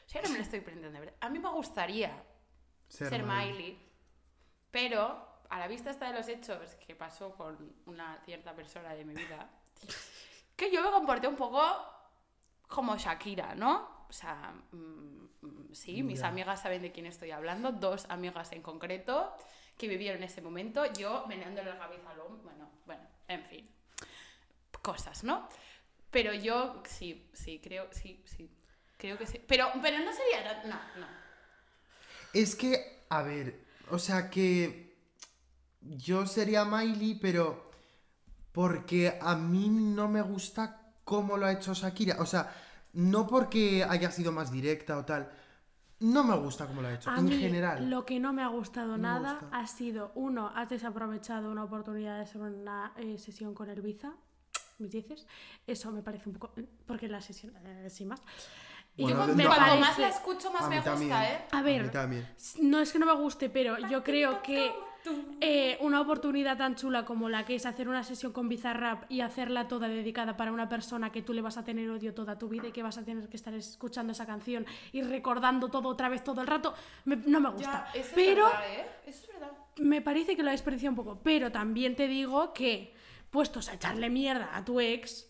O 0.06 0.10
sea, 0.10 0.20
ahora 0.22 0.32
me 0.32 0.38
lo 0.38 0.44
estoy 0.44 0.60
verdad. 0.60 1.14
A 1.22 1.30
mí 1.30 1.40
me 1.40 1.50
gustaría 1.50 2.12
ser, 2.90 3.08
ser, 3.10 3.24
Miley. 3.24 3.52
Miley, 3.54 3.92
pero 4.70 5.42
a 5.50 5.60
la 5.60 5.68
vista 5.68 5.90
está 5.90 6.08
de 6.12 6.14
los 6.18 6.28
hechos 6.28 6.76
que 6.86 6.96
pasó 6.96 7.34
con 7.36 7.76
una 7.86 8.20
cierta 8.26 8.54
persona 8.54 8.94
de 8.94 9.06
mi 9.06 9.14
vida, 9.14 9.50
que 10.56 10.72
yo 10.72 10.84
me 10.84 10.92
comporté 10.92 11.28
un 11.28 11.36
poco 11.36 11.62
como 12.74 12.98
Shakira, 12.98 13.54
¿no? 13.54 14.06
O 14.10 14.14
sea, 14.14 14.54
mm, 14.72 15.46
mm, 15.46 15.74
sí, 15.74 16.02
mis 16.02 16.24
amigas 16.24 16.62
saben 16.62 16.82
de 16.82 16.92
quién 16.92 17.06
estoy 17.06 17.32
hablando, 17.32 17.72
dos 17.72 18.06
amigas 18.10 18.52
en 18.52 18.62
concreto 18.62 19.34
que 19.78 19.88
vivieron 19.88 20.24
ese 20.24 20.42
momento, 20.42 20.86
yo 20.94 21.26
meneándole 21.28 21.70
la 21.70 21.78
cabeza 21.78 22.10
al 22.10 22.20
hombre, 22.20 22.42
bueno, 22.44 22.70
bueno, 22.86 23.04
en 23.28 23.44
fin, 23.46 23.70
cosas, 24.82 25.24
¿no? 25.24 25.48
Pero 26.12 26.34
yo 26.34 26.82
sí, 26.88 27.30
sí, 27.34 27.60
creo, 27.64 27.88
sí, 27.92 28.24
sí, 28.26 28.50
creo 28.98 29.18
que 29.18 29.26
sí. 29.26 29.40
Pero, 29.48 29.72
pero 29.82 30.00
no 30.00 30.12
sería, 30.12 30.64
no, 30.66 30.76
no. 31.00 31.08
Es 32.34 32.56
que, 32.56 33.06
a 33.10 33.22
ver, 33.22 33.64
o 33.90 34.00
sea 34.00 34.30
que 34.30 34.96
yo 35.82 36.26
sería 36.26 36.66
Miley, 36.66 37.16
pero 37.16 37.72
porque 38.52 39.18
a 39.20 39.36
mí 39.36 39.70
no 39.70 40.08
me 40.08 40.22
gusta 40.22 40.83
cómo 41.04 41.38
lo 41.38 41.46
ha 41.46 41.52
hecho 41.52 41.74
Shakira. 41.74 42.18
O 42.20 42.26
sea, 42.26 42.52
no 42.94 43.28
porque 43.28 43.84
haya 43.88 44.12
sido 44.12 44.32
más 44.32 44.52
directa 44.52 44.98
o 44.98 45.06
tal. 45.06 45.32
No 46.00 46.24
me 46.24 46.36
gusta 46.38 46.68
cómo 46.68 46.82
lo 46.82 46.90
ha 46.90 46.94
hecho, 46.94 47.10
A 47.10 47.18
en 47.20 47.26
mí, 47.26 47.38
general. 47.40 47.90
lo 47.90 48.06
que 48.06 48.20
no 48.20 48.34
me 48.34 48.44
ha 48.44 48.48
gustado 48.48 48.98
No 48.98 48.98
nada 48.98 49.34
gusta. 49.40 49.58
ha 49.58 49.68
sido, 49.68 50.12
uno, 50.16 50.52
has 50.54 50.70
desaprovechado 50.70 51.50
una 51.50 51.64
oportunidad 51.64 52.16
de 52.18 52.22
hacer 52.24 52.42
una 52.42 52.92
eh, 52.98 53.18
sesión 53.18 53.54
con 53.54 53.70
Elviza, 53.70 54.12
mis 54.80 54.92
dices. 54.92 55.26
Eso 55.66 55.92
me 55.92 56.02
parece 56.02 56.28
un 56.30 56.36
poco. 56.36 56.54
Porque 56.86 57.08
la 57.08 57.22
sesión, 57.22 57.54
eh, 57.66 57.90
sin 57.90 58.10
más. 58.10 58.22
Y 58.98 59.04
Bueno, 59.04 59.22
yo 59.22 59.28
de- 59.28 59.36
me 59.36 59.46
Cuanto 59.46 59.62
parece- 59.66 59.80
más 59.82 59.98
la 60.00 60.10
escucho, 60.10 60.52
más 60.52 60.64
A 60.64 60.70
me 60.70 60.76
gusta, 60.76 60.92
también. 60.92 61.12
¿eh? 61.14 61.46
A 61.52 61.62
ver, 61.62 61.92
también. 61.92 62.28
No 62.62 62.80
es 62.80 62.92
que 62.92 63.00
no 63.00 63.06
me 63.06 63.16
guste, 63.16 63.50
pero 63.50 63.78
yo 63.88 64.04
creo 64.04 64.42
que 64.44 64.74
eh, 65.42 65.78
una 65.82 66.02
oportunidad 66.02 66.58
tan 66.58 66.76
chula 66.76 67.06
como 67.06 67.30
la 67.30 67.46
que 67.46 67.56
es 67.56 67.66
hacer 67.66 67.90
una 67.90 68.04
sesión 68.04 68.32
con 68.32 68.48
Bizarrap 68.50 69.04
y 69.12 69.22
hacerla 69.22 69.68
toda 69.68 69.88
dedicada 69.88 70.38
para 70.38 70.52
una 70.52 70.70
persona 70.70 71.12
que 71.12 71.22
tú 71.22 71.34
le 71.34 71.42
vas 71.42 71.58
a 71.58 71.64
tener 71.64 71.90
odio 71.90 72.14
toda 72.14 72.38
tu 72.38 72.48
vida 72.50 72.68
y 72.68 72.72
que 72.72 72.84
vas 72.84 72.98
a 72.98 73.04
tener 73.04 73.28
que 73.30 73.38
estar 73.38 73.54
escuchando 73.54 74.12
esa 74.14 74.26
canción 74.26 74.66
y 74.92 75.02
recordando 75.02 75.70
todo 75.70 75.90
otra 75.90 76.10
vez 76.10 76.24
todo 76.24 76.42
el 76.42 76.48
rato, 76.48 76.74
me- 77.06 77.18
no 77.18 77.40
me 77.40 77.50
gusta. 77.50 77.88
Ya, 77.94 78.00
eso 78.00 78.12
pero 78.16 78.48
es 78.48 78.54
verdad, 78.54 78.74
¿eh? 78.74 78.86
Eso 79.08 79.26
es 79.28 79.34
verdad. 79.34 79.52
me 79.78 80.02
parece 80.02 80.36
que 80.36 80.44
lo 80.44 80.50
ha 80.50 80.54
desperdiciado 80.54 80.92
un 80.92 80.96
poco. 80.98 81.20
Pero 81.24 81.52
también 81.52 81.96
te 81.96 82.08
digo 82.08 82.54
que, 82.54 82.94
puestos 83.30 83.70
a 83.70 83.74
echarle 83.74 84.10
mierda 84.10 84.56
a 84.56 84.64
tu 84.64 84.80
ex, 84.80 85.28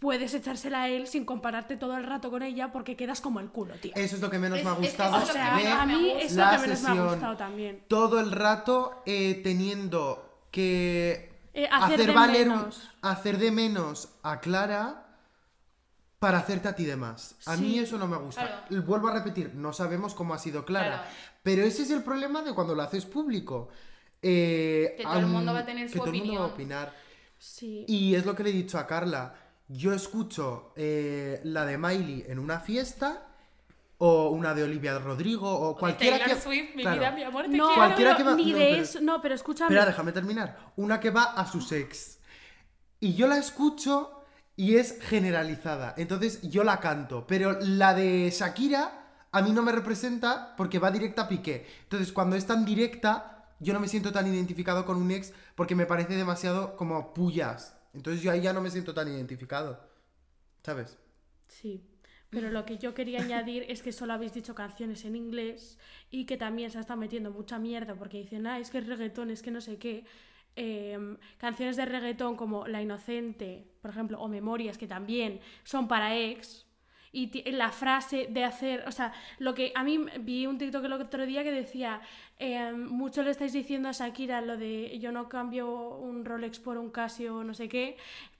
puedes 0.00 0.32
echársela 0.34 0.82
a 0.82 0.88
él 0.88 1.06
sin 1.06 1.24
compararte 1.24 1.76
todo 1.76 1.96
el 1.96 2.04
rato 2.04 2.30
con 2.30 2.42
ella 2.42 2.72
porque 2.72 2.96
quedas 2.96 3.20
como 3.20 3.38
el 3.40 3.48
culo, 3.50 3.74
tío. 3.76 3.92
Eso 3.94 4.16
es 4.16 4.22
lo 4.22 4.30
que 4.30 4.38
menos 4.38 4.58
Es- 4.58 4.64
me 4.64 4.70
ha 4.70 4.74
gustado 4.74 5.18
es 5.22 5.28
sea, 5.28 5.82
a 5.82 5.86
mí 5.86 6.10
es 6.18 6.34
lo 6.36 6.50
que 6.50 6.58
menos 6.58 6.82
me 6.82 6.88
ha 6.88 7.04
gustado 7.04 7.36
también. 7.36 7.84
todo 7.88 8.18
el 8.20 8.32
rato 8.32 9.02
eh, 9.06 9.40
teniendo 9.44 10.46
que 10.50 11.30
Eh, 11.54 11.68
hacer 11.70 12.06
de 12.06 12.14
menos. 12.14 12.90
hacer 13.02 13.38
de 13.38 13.50
menos 13.50 14.08
a 14.22 14.40
Clara 14.40 15.06
para 16.18 16.38
hacerte 16.38 16.68
a 16.68 16.74
ti 16.74 16.84
de 16.84 16.96
más. 16.96 17.34
A 17.46 17.56
mí 17.56 17.78
eso 17.78 17.96
no 17.96 18.06
me 18.06 18.16
gusta. 18.18 18.66
Claro. 18.68 18.82
Vuelvo 18.84 19.08
a 19.08 19.12
repetir, 19.14 19.54
no 19.54 19.72
sabemos 19.72 20.14
cómo 20.14 20.34
ha 20.34 20.38
sido 20.38 20.64
Clara. 20.64 20.88
Claro. 21.02 21.02
Pero 21.42 21.62
ese 21.62 21.82
es 21.82 21.90
el 21.90 22.02
problema 22.02 22.42
de 22.42 22.52
cuando 22.54 22.74
lo 22.74 22.82
haces 22.82 23.06
público. 23.06 23.68
Eh, 24.22 24.94
Que 24.98 25.02
todo 25.02 25.18
el 25.18 25.26
mundo 25.26 25.54
va 25.54 25.60
a 25.60 25.64
tener 25.64 25.86
que 25.86 25.92
su 25.92 25.98
todo 25.98 26.08
el 26.10 26.18
mundo 26.18 26.34
va 26.34 26.40
a 26.40 26.46
opinión. 26.48 26.78
opinar. 26.82 26.94
Sí. 27.38 27.86
Y 27.88 28.14
es 28.14 28.26
lo 28.26 28.34
que 28.36 28.42
le 28.42 28.50
he 28.50 28.52
dicho 28.52 28.78
a 28.78 28.86
Carla. 28.86 29.34
Yo 29.72 29.92
escucho 29.92 30.72
eh, 30.74 31.40
la 31.44 31.64
de 31.64 31.78
Miley 31.78 32.24
en 32.28 32.40
una 32.40 32.58
fiesta 32.58 33.26
o 33.98 34.30
una 34.30 34.52
de 34.52 34.64
Olivia 34.64 34.98
Rodrigo 34.98 35.48
o 35.48 35.76
cualquiera 35.76 36.18
Taylor 36.18 36.36
que... 36.36 36.42
Swift, 36.42 36.74
mi 36.74 36.82
Claro. 36.82 36.98
vida, 36.98 37.10
mi 37.12 37.22
amor, 37.22 37.42
te 37.44 37.56
No. 37.56 37.74
Cualquiera 37.74 38.16
pero 38.16 38.16
que 38.16 38.30
va- 38.32 38.36
ni 38.36 38.50
no, 38.52 38.58
de 38.58 38.64
pero- 38.70 38.82
eso. 38.82 39.00
No, 39.00 39.22
pero 39.22 39.34
escúchame. 39.36 39.68
Espera, 39.68 39.86
déjame 39.86 40.10
terminar. 40.12 40.72
Una 40.76 40.98
que 40.98 41.10
va 41.10 41.22
a 41.22 41.46
sus 41.46 41.70
ex. 41.70 42.18
Y 42.98 43.14
yo 43.14 43.28
la 43.28 43.36
escucho 43.38 44.24
y 44.56 44.74
es 44.76 44.98
generalizada. 45.02 45.94
Entonces 45.96 46.42
yo 46.42 46.64
la 46.64 46.80
canto. 46.80 47.26
Pero 47.28 47.56
la 47.60 47.94
de 47.94 48.28
Shakira 48.30 49.04
a 49.30 49.40
mí 49.42 49.52
no 49.52 49.62
me 49.62 49.70
representa 49.70 50.54
porque 50.56 50.80
va 50.80 50.90
directa 50.90 51.22
a 51.22 51.28
Piqué. 51.28 51.64
Entonces 51.84 52.10
cuando 52.12 52.34
es 52.34 52.44
tan 52.46 52.64
directa, 52.64 53.46
yo 53.60 53.72
no 53.72 53.78
me 53.78 53.86
siento 53.86 54.10
tan 54.10 54.26
identificado 54.26 54.84
con 54.84 54.96
un 54.96 55.10
ex 55.12 55.32
porque 55.54 55.76
me 55.76 55.86
parece 55.86 56.16
demasiado 56.16 56.74
como 56.76 57.14
pullas. 57.14 57.76
Entonces 57.92 58.22
yo 58.22 58.30
ahí 58.30 58.40
ya 58.40 58.52
no 58.52 58.60
me 58.60 58.70
siento 58.70 58.94
tan 58.94 59.08
identificado. 59.08 59.80
¿Sabes? 60.62 60.98
Sí. 61.48 61.82
Pero 62.30 62.50
lo 62.50 62.64
que 62.64 62.78
yo 62.78 62.94
quería 62.94 63.20
añadir 63.20 63.64
es 63.68 63.82
que 63.82 63.90
solo 63.90 64.12
habéis 64.12 64.32
dicho 64.32 64.54
canciones 64.54 65.04
en 65.04 65.16
inglés 65.16 65.78
y 66.10 66.26
que 66.26 66.36
también 66.36 66.70
se 66.70 66.78
estado 66.78 67.00
metiendo 67.00 67.32
mucha 67.32 67.58
mierda 67.58 67.96
porque 67.96 68.18
dicen, 68.18 68.46
ah, 68.46 68.60
es 68.60 68.70
que 68.70 68.78
es 68.78 68.86
reggaetón, 68.86 69.30
es 69.30 69.42
que 69.42 69.50
no 69.50 69.60
sé 69.60 69.78
qué. 69.78 70.04
Em, 70.54 71.16
canciones 71.38 71.76
de 71.76 71.86
reggaetón 71.86 72.36
como 72.36 72.66
La 72.68 72.82
Inocente, 72.82 73.66
por 73.82 73.90
ejemplo, 73.90 74.20
o 74.20 74.28
Memorias, 74.28 74.78
que 74.78 74.86
también 74.86 75.40
son 75.64 75.88
para 75.88 76.16
ex. 76.16 76.66
Y 77.12 77.50
la 77.50 77.70
frase 77.70 78.28
de 78.30 78.44
hacer, 78.44 78.84
o 78.86 78.92
sea, 78.92 79.12
lo 79.38 79.52
que 79.54 79.72
a 79.74 79.82
mí 79.82 79.98
vi 80.20 80.46
un 80.46 80.58
TikTok 80.58 80.84
el 80.84 80.92
otro 80.92 81.26
día 81.26 81.42
que 81.42 81.50
decía, 81.50 82.00
em, 82.38 82.86
mucho 82.88 83.22
le 83.22 83.32
estáis 83.32 83.52
diciendo 83.52 83.88
a 83.88 83.92
Shakira 83.92 84.40
lo 84.40 84.56
de 84.56 84.96
yo 85.00 85.10
no 85.10 85.28
cambio 85.28 85.96
un 85.98 86.24
Rolex 86.24 86.60
por 86.60 86.78
un 86.78 86.90
Casio, 86.90 87.42
no 87.42 87.52
sé 87.52 87.68
qué, 87.68 87.96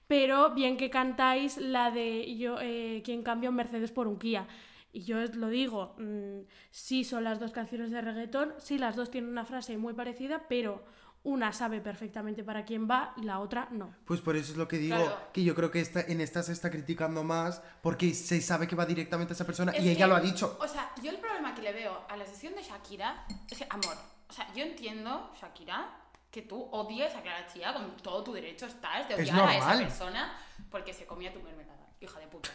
pero 0.07 0.53
bien 0.53 0.77
que 0.77 0.89
cantáis 0.89 1.57
la 1.57 1.91
de 1.91 2.35
yo 2.37 2.57
eh, 2.61 3.01
quien 3.03 3.23
cambia 3.23 3.49
un 3.49 3.55
Mercedes 3.55 3.91
por 3.91 4.07
un 4.07 4.17
Kia. 4.17 4.47
Y 4.93 5.03
yo 5.03 5.19
os 5.23 5.35
lo 5.35 5.49
digo, 5.49 5.95
mm, 5.97 6.41
sí 6.69 7.03
son 7.03 7.23
las 7.23 7.39
dos 7.39 7.51
canciones 7.51 7.91
de 7.91 8.01
reggaetón, 8.01 8.53
sí 8.57 8.77
las 8.77 8.95
dos 8.95 9.09
tienen 9.09 9.31
una 9.31 9.45
frase 9.45 9.77
muy 9.77 9.93
parecida, 9.93 10.45
pero 10.49 10.83
una 11.23 11.53
sabe 11.53 11.81
perfectamente 11.81 12.43
para 12.43 12.65
quién 12.65 12.89
va 12.89 13.13
y 13.17 13.23
la 13.23 13.39
otra 13.39 13.67
no. 13.71 13.93
Pues 14.05 14.21
por 14.21 14.35
eso 14.35 14.53
es 14.53 14.57
lo 14.57 14.67
que 14.67 14.77
digo, 14.77 14.95
Claro. 14.95 15.17
que 15.31 15.43
yo 15.43 15.53
creo 15.53 15.69
que 15.69 15.79
esta, 15.79 16.01
en 16.01 16.19
esta 16.19 16.41
se 16.41 16.51
está 16.51 16.71
criticando 16.71 17.23
más 17.23 17.61
porque 17.81 18.13
se 18.13 18.41
sabe 18.41 18.67
que 18.67 18.75
va 18.75 18.85
directamente 18.85 19.33
a 19.33 19.35
esa 19.35 19.45
persona 19.45 19.71
Es 19.71 19.83
y 19.83 19.89
ella 19.89 20.05
que, 20.05 20.09
lo 20.09 20.15
ha 20.15 20.21
dicho. 20.21 20.57
O 20.59 20.67
sea, 20.67 20.91
yo 21.01 21.11
el 21.11 21.17
problema 21.17 21.53
que 21.53 21.61
le 21.61 21.73
veo 21.73 22.05
a 22.09 22.17
la 22.17 22.25
sesión 22.25 22.55
de 22.55 22.63
Shakira 22.63 23.25
es 23.49 23.57
que, 23.57 23.67
amor, 23.69 23.95
o 24.27 24.33
sea, 24.33 24.51
yo 24.53 24.63
entiendo, 24.63 25.31
Shakira, 25.39 25.89
que 26.31 26.41
tú 26.41 26.67
odies 26.71 27.13
a 27.13 27.21
Clara 27.21 27.45
Chía 27.47 27.73
con 27.73 27.97
todo 27.97 28.23
tu 28.23 28.33
derecho 28.33 28.65
estás 28.65 29.07
de 29.07 29.15
Es 29.15 29.29
odiar 29.29 29.47
a 29.47 29.57
esa 29.57 29.77
persona 29.77 30.33
porque 30.71 30.93
se 30.93 31.05
comía 31.05 31.31
tu 31.31 31.41
mermelada, 31.41 31.87
hija 31.99 32.19
de 32.19 32.27
puta. 32.27 32.49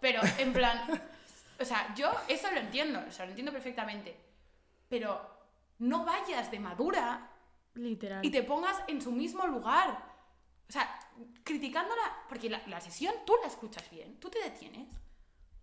Pero, 0.00 0.20
en 0.38 0.52
plan, 0.52 1.00
o 1.58 1.64
sea, 1.64 1.94
yo 1.94 2.10
eso 2.28 2.50
lo 2.50 2.58
entiendo, 2.60 3.00
o 3.08 3.12
sea, 3.12 3.24
lo 3.24 3.30
entiendo 3.30 3.52
perfectamente. 3.52 4.16
Pero 4.88 5.20
no 5.78 6.04
vayas 6.04 6.50
de 6.50 6.58
madura 6.58 7.30
Literal. 7.78 8.24
y 8.24 8.30
te 8.30 8.42
pongas 8.42 8.76
en 8.88 9.00
su 9.00 9.12
mismo 9.12 9.46
lugar. 9.46 10.06
O 10.68 10.72
sea, 10.72 10.98
criticándola, 11.42 12.24
porque 12.28 12.50
la, 12.50 12.60
la 12.66 12.80
sesión 12.80 13.14
tú 13.24 13.34
la 13.40 13.48
escuchas 13.48 13.88
bien, 13.90 14.20
tú 14.20 14.28
te 14.28 14.38
detienes 14.42 14.86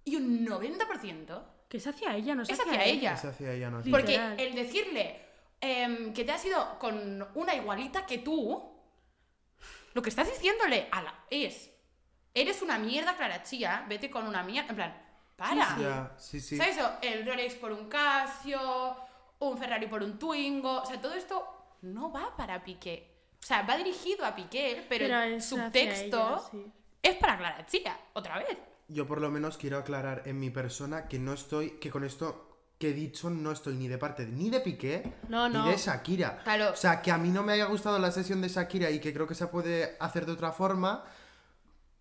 y 0.05 0.15
un 0.15 0.45
90% 0.45 1.43
Que 1.67 1.77
es 1.77 1.87
hacia 1.87 2.15
ella, 2.15 2.35
no 2.35 2.43
es, 2.43 2.49
es 2.49 2.59
hacia, 2.59 2.83
ella. 2.85 3.13
Es 3.13 3.25
hacia 3.25 3.51
ella, 3.51 3.69
no 3.69 3.81
Porque 3.89 4.11
Literal. 4.11 4.39
el 4.39 4.55
decirle 4.55 5.21
em, 5.59 6.13
que 6.13 6.23
te 6.23 6.31
has 6.31 6.45
ido 6.45 6.79
con 6.79 7.27
una 7.33 7.55
igualita 7.55 8.05
que 8.05 8.19
tú, 8.19 8.63
lo 9.93 10.01
que 10.01 10.09
estás 10.09 10.29
diciéndole 10.29 10.87
a 10.91 11.01
la 11.01 11.25
es, 11.29 11.71
eres 12.33 12.61
una 12.61 12.77
mierda, 12.77 13.15
Clara 13.15 13.41
Chía, 13.43 13.85
vete 13.89 14.09
con 14.09 14.27
una 14.27 14.43
mierda, 14.43 14.69
en 14.69 14.75
plan, 14.75 15.01
Para. 15.35 16.15
Sí, 16.17 16.39
sí. 16.39 16.55
¿Sabes 16.55 16.77
eso? 16.77 16.97
El 17.01 17.25
Rolex 17.25 17.55
por 17.55 17.71
un 17.71 17.89
Casio, 17.89 18.95
un 19.39 19.57
Ferrari 19.57 19.87
por 19.87 20.03
un 20.03 20.19
Twingo. 20.19 20.81
O 20.81 20.85
sea, 20.85 21.01
todo 21.01 21.15
esto 21.15 21.54
no 21.81 22.11
va 22.11 22.35
para 22.35 22.63
Piqué. 22.63 23.11
O 23.41 23.45
sea, 23.45 23.61
va 23.63 23.77
dirigido 23.77 24.25
a 24.25 24.35
Piqué, 24.35 24.85
pero, 24.89 25.05
Pero 25.05 25.21
el 25.21 25.41
subtexto 25.41 26.17
ella, 26.17 26.39
sí. 26.51 26.71
es 27.03 27.15
para 27.17 27.37
Clara 27.37 27.65
Chía, 27.65 27.99
otra 28.13 28.39
vez. 28.39 28.57
Yo 28.87 29.07
por 29.07 29.21
lo 29.21 29.29
menos 29.31 29.57
quiero 29.57 29.77
aclarar 29.77 30.23
en 30.25 30.39
mi 30.39 30.49
persona 30.49 31.07
que 31.07 31.19
no 31.19 31.33
estoy, 31.33 31.71
que 31.79 31.89
con 31.91 32.03
esto 32.03 32.51
que 32.77 32.89
he 32.89 32.93
dicho 32.93 33.29
no 33.29 33.51
estoy 33.51 33.75
ni 33.75 33.87
de 33.87 33.97
parte 33.97 34.25
ni 34.25 34.49
de 34.49 34.59
Piqué 34.59 35.13
No, 35.29 35.47
no. 35.47 35.65
ni 35.65 35.71
de 35.71 35.77
Shakira. 35.77 36.39
Claro. 36.43 36.71
O 36.71 36.75
sea, 36.75 37.01
que 37.01 37.09
a 37.11 37.17
mí 37.17 37.29
no 37.29 37.41
me 37.43 37.53
haya 37.53 37.65
gustado 37.65 37.97
la 37.99 38.11
sesión 38.11 38.41
de 38.41 38.49
Shakira 38.49 38.89
y 38.91 38.99
que 38.99 39.13
creo 39.13 39.27
que 39.27 39.35
se 39.35 39.47
puede 39.47 39.95
hacer 39.99 40.25
de 40.25 40.33
otra 40.33 40.51
forma, 40.51 41.03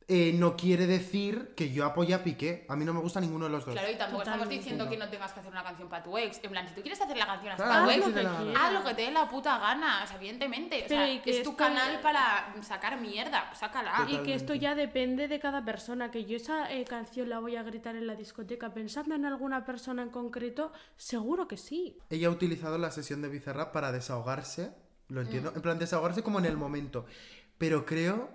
eh, 0.06 0.32
no 0.34 0.54
quiere 0.54 0.86
decir 0.86 1.54
que 1.56 1.70
yo 1.72 1.86
apoye 1.86 2.12
a 2.12 2.22
Piqué. 2.22 2.66
A 2.68 2.76
mí 2.76 2.84
no 2.84 2.92
me 2.92 3.00
gusta 3.00 3.20
ninguno 3.20 3.46
de 3.46 3.52
los 3.52 3.64
dos. 3.64 3.72
Claro, 3.74 3.90
y 3.90 3.96
tampoco 3.96 4.22
estamos 4.22 4.48
diciendo 4.48 4.86
que 4.88 4.98
no 4.98 5.08
tengas 5.08 5.32
que 5.32 5.40
hacer 5.40 5.50
una 5.50 5.62
canción 5.62 5.88
para 5.88 6.02
tu 6.04 6.18
ex. 6.18 6.40
En 6.42 6.50
plan, 6.50 6.68
si 6.68 6.74
tú 6.74 6.82
quieres 6.82 7.00
hacer 7.00 7.16
la 7.16 7.26
canción 7.26 7.52
hasta 7.52 7.64
Claro, 7.64 7.84
tu 7.86 7.90
ex, 7.90 7.98
lo 8.00 8.06
que 8.06 8.12
te 8.12 8.18
dé 8.18 8.24
la 8.24 8.30
quieras. 8.36 8.46
gana. 8.54 8.66
haz 8.66 8.72
lo 8.74 8.84
que 8.84 8.94
te 8.94 9.02
dé 9.02 9.10
la 9.10 9.28
puta 9.30 9.58
gana. 9.58 10.00
O 10.04 10.06
sea, 10.06 10.16
evidentemente. 10.16 10.84
O 10.84 10.88
sea, 10.88 11.08
es 11.10 11.42
tu 11.42 11.56
canal 11.56 12.00
para 12.02 12.54
sacar 12.62 13.00
mierda. 13.00 13.46
pues 13.48 13.58
Sácala. 13.60 14.06
Y 14.08 14.18
que 14.18 14.34
esto 14.34 14.54
ya 14.54 14.74
depende 14.74 15.26
de 15.26 15.40
cada 15.40 15.64
persona, 15.64 16.10
que 16.10 16.24
yo 16.26 16.36
esa 16.36 16.70
eh, 16.70 16.84
canción 16.84 17.30
la 17.30 17.38
voy 17.38 17.56
a 17.56 17.62
gritar 17.62 17.96
en 17.96 18.06
la 18.06 18.14
discoteca 18.14 18.74
pensando 18.74 19.14
en 19.14 19.24
alguna 19.24 19.64
persona 19.64 20.02
en 20.02 20.10
concreto, 20.10 20.70
seguro 20.96 21.48
que 21.48 21.56
sí. 21.56 21.96
Ella 22.10 22.28
ha 22.28 22.30
utilizado 22.30 22.76
la 22.76 22.90
sesión 22.90 23.22
de 23.22 23.28
Bizarrap 23.28 23.72
para 23.72 23.90
desahogarse, 23.90 24.72
lo 25.08 25.22
entiendo, 25.22 25.50
Mm. 25.52 25.56
en 25.56 25.62
plan 25.62 25.78
desahogarse 25.78 26.22
como 26.22 26.38
en 26.40 26.44
el 26.44 26.56
momento, 26.56 27.06
pero 27.58 27.86
creo 27.86 28.28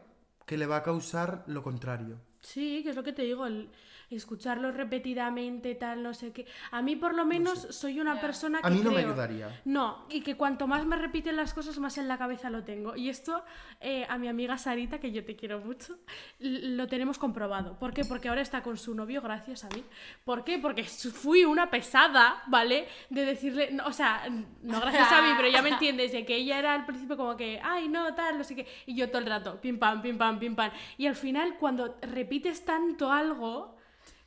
que 0.50 0.58
le 0.58 0.66
va 0.66 0.78
a 0.78 0.84
causar 0.84 1.44
lo 1.46 1.62
contrario. 1.62 2.18
Sí, 2.42 2.82
que 2.82 2.90
es 2.90 2.96
lo 2.96 3.04
que 3.04 3.14
te 3.14 3.22
digo, 3.22 3.46
el 3.46 3.70
escucharlo 4.16 4.72
repetidamente, 4.72 5.76
tal, 5.76 6.04
no 6.04 6.14
sé 6.14 6.32
qué. 6.32 6.46
A 6.72 6.82
mí 6.82 6.96
por 6.96 7.14
lo 7.14 7.26
menos 7.26 7.68
soy 7.70 8.00
una 8.00 8.20
persona 8.20 8.62
que 8.62 8.68
A 8.68 8.70
mí 8.72 8.82
no 8.84 8.92
me 8.92 9.00
ayudaría. 9.00 9.62
No, 9.66 10.06
y 10.10 10.22
que 10.22 10.36
cuanto 10.36 10.68
más 10.68 10.86
me 10.86 10.96
repiten 10.96 11.36
las 11.36 11.54
cosas, 11.54 11.78
más 11.80 11.98
en 11.98 12.08
la 12.08 12.18
cabeza 12.18 12.50
lo 12.50 12.64
tengo. 12.64 12.96
Y 12.96 13.10
esto 13.10 13.44
eh, 13.80 14.06
a 14.10 14.18
mi 14.18 14.28
amiga 14.28 14.58
Sarita, 14.58 15.00
que 15.00 15.12
yo 15.12 15.24
te 15.24 15.36
quiero 15.36 15.60
mucho, 15.60 15.98
lo 16.40 16.88
tenemos 16.88 17.18
comprobado. 17.18 17.78
¿Por 17.78 17.94
qué? 17.94 18.04
Porque 18.06 18.30
ahora 18.30 18.42
está 18.42 18.64
con 18.64 18.78
su 18.78 18.96
novio 18.96 19.22
gracias 19.22 19.64
a 19.64 19.70
mí. 19.70 19.84
¿Por 20.24 20.44
qué? 20.44 20.58
Porque 20.58 20.84
fui 20.84 21.46
una 21.46 21.70
pesada, 21.70 22.44
¿vale? 22.48 22.88
De 23.10 23.26
decirle, 23.26 23.70
no, 23.72 23.86
o 23.86 23.94
sea, 23.94 24.28
no 24.64 24.80
gracias 24.80 25.12
a 25.12 25.22
mí, 25.22 25.30
pero 25.38 25.50
ya 25.50 25.62
me 25.62 25.70
entiendes, 25.80 26.12
de 26.12 26.26
que 26.26 26.36
ella 26.36 26.60
era 26.60 26.74
al 26.74 26.86
principio 26.86 27.18
como 27.18 27.38
que, 27.38 27.60
ay, 27.64 27.88
no, 27.88 28.14
tal, 28.16 28.38
no 28.38 28.44
sé 28.44 28.56
qué. 28.56 28.68
Y 28.86 28.96
yo 28.96 29.10
todo 29.10 29.20
el 29.20 29.28
rato, 29.28 29.60
pim 29.62 29.78
pam, 29.78 30.02
pim 30.02 30.18
pam, 30.18 30.40
pim 30.40 30.56
pam. 30.56 30.72
Y 30.98 31.08
al 31.08 31.16
final, 31.16 31.58
cuando 31.58 31.98
repites 32.02 32.66
tanto 32.66 33.12
algo 33.12 33.79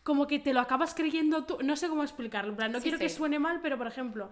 como 0.03 0.27
que 0.27 0.39
te 0.39 0.53
lo 0.53 0.61
acabas 0.61 0.95
creyendo 0.95 1.45
tú. 1.45 1.59
No 1.63 1.77
sé 1.77 1.89
cómo 1.89 2.03
explicarlo. 2.03 2.51
En 2.51 2.57
plan, 2.57 2.73
no 2.73 2.79
Sí, 2.79 2.85
quiero 2.85 2.99
que 2.99 3.09
suene 3.09 3.39
mal, 3.39 3.61
pero 3.63 3.79
por 3.79 3.87
ejemplo, 3.87 4.31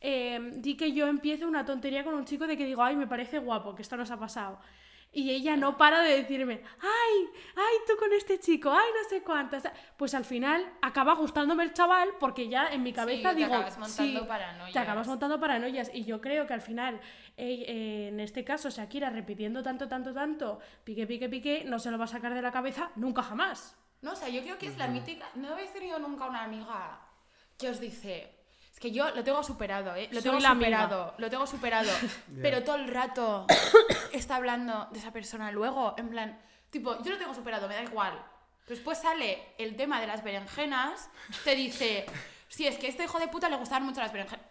eh, 0.00 0.50
di 0.56 0.76
que 0.76 0.92
yo 0.92 1.06
empiezo 1.06 1.46
una 1.46 1.64
tontería 1.64 2.04
con 2.04 2.14
un 2.14 2.24
chico 2.24 2.46
de 2.46 2.56
que 2.56 2.64
digo, 2.66 2.82
ay, 2.82 2.96
me 2.96 3.06
parece 3.06 3.38
guapo, 3.38 3.74
que 3.74 3.82
esto 3.82 3.96
nos 3.96 4.10
ha 4.10 4.18
pasado. 4.18 4.58
Y 5.16 5.30
ella 5.30 5.56
no 5.56 5.76
para 5.76 6.02
de 6.02 6.16
decirme, 6.22 6.60
ay, 6.80 7.28
ay, 7.54 7.74
tú 7.86 7.92
con 7.96 8.12
este 8.12 8.40
chico, 8.40 8.72
ay, 8.72 8.88
no 9.00 9.08
sé 9.08 9.22
cuántas. 9.22 9.62
Pues 9.96 10.12
al 10.12 10.24
final 10.24 10.66
acaba 10.82 11.14
gustándome 11.14 11.62
el 11.62 11.72
chaval 11.72 12.08
porque 12.18 12.48
ya 12.48 12.66
en 12.66 12.82
mi 12.82 12.92
cabeza 12.92 13.32
digo, 13.32 13.54
acabas 13.54 13.78
montando 13.78 14.20
sí, 14.20 14.26
paranoias. 14.26 14.72
te 14.72 14.78
acabas 14.80 15.06
montando 15.06 15.38
paranoias. 15.38 15.90
Y 15.94 16.04
yo 16.04 16.20
creo 16.20 16.48
que 16.48 16.54
al 16.54 16.60
final, 16.62 16.96
eh, 17.36 17.64
eh, 17.68 18.08
en 18.08 18.18
este 18.18 18.42
caso, 18.42 18.70
Shakira 18.70 19.08
repitiendo 19.10 19.62
tanto, 19.62 19.86
tanto, 19.86 20.12
tanto, 20.12 20.58
pique, 20.82 21.06
pique, 21.06 21.28
pique, 21.28 21.62
no 21.64 21.78
se 21.78 21.92
lo 21.92 21.98
va 21.98 22.06
a 22.06 22.08
sacar 22.08 22.34
de 22.34 22.42
la 22.42 22.50
cabeza 22.50 22.90
nunca 22.96 23.22
jamás. 23.22 23.76
No, 24.04 24.12
o 24.12 24.16
sea, 24.16 24.28
yo 24.28 24.42
creo 24.42 24.58
que 24.58 24.66
es 24.66 24.76
la 24.76 24.86
mítica. 24.86 25.26
¿No 25.34 25.54
habéis 25.54 25.72
tenido 25.72 25.98
nunca 25.98 26.26
una 26.26 26.44
amiga 26.44 27.00
que 27.56 27.70
os 27.70 27.80
dice.? 27.80 28.30
Es 28.70 28.78
que 28.78 28.90
yo 28.90 29.08
lo 29.14 29.24
tengo 29.24 29.42
superado, 29.42 29.94
¿eh? 29.94 30.08
Lo 30.12 30.20
Soy 30.20 30.30
tengo 30.30 30.40
la 30.40 30.50
amiga. 30.50 30.82
superado, 30.82 31.14
lo 31.16 31.30
tengo 31.30 31.46
superado. 31.46 31.90
Pero 32.42 32.62
todo 32.62 32.76
el 32.76 32.88
rato 32.88 33.46
está 34.12 34.36
hablando 34.36 34.88
de 34.92 34.98
esa 34.98 35.10
persona 35.10 35.50
luego, 35.50 35.94
en 35.96 36.10
plan. 36.10 36.38
Tipo, 36.68 37.02
yo 37.02 37.12
lo 37.12 37.18
tengo 37.18 37.32
superado, 37.32 37.66
me 37.66 37.76
da 37.76 37.82
igual. 37.82 38.22
Después 38.68 38.98
sale 38.98 39.54
el 39.56 39.74
tema 39.74 40.02
de 40.02 40.06
las 40.06 40.22
berenjenas, 40.22 41.08
te 41.42 41.54
dice. 41.54 42.04
Si 42.48 42.66
es 42.66 42.76
que 42.76 42.88
a 42.88 42.90
este 42.90 43.04
hijo 43.04 43.18
de 43.18 43.28
puta 43.28 43.48
le 43.48 43.56
gustaban 43.56 43.84
mucho 43.84 44.00
las 44.02 44.12
berenjenas. 44.12 44.44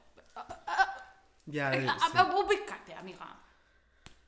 Ya, 1.45 1.71
eh, 1.73 1.87
sí. 1.87 2.17
Ubícate, 2.43 2.95
amiga. 2.95 3.27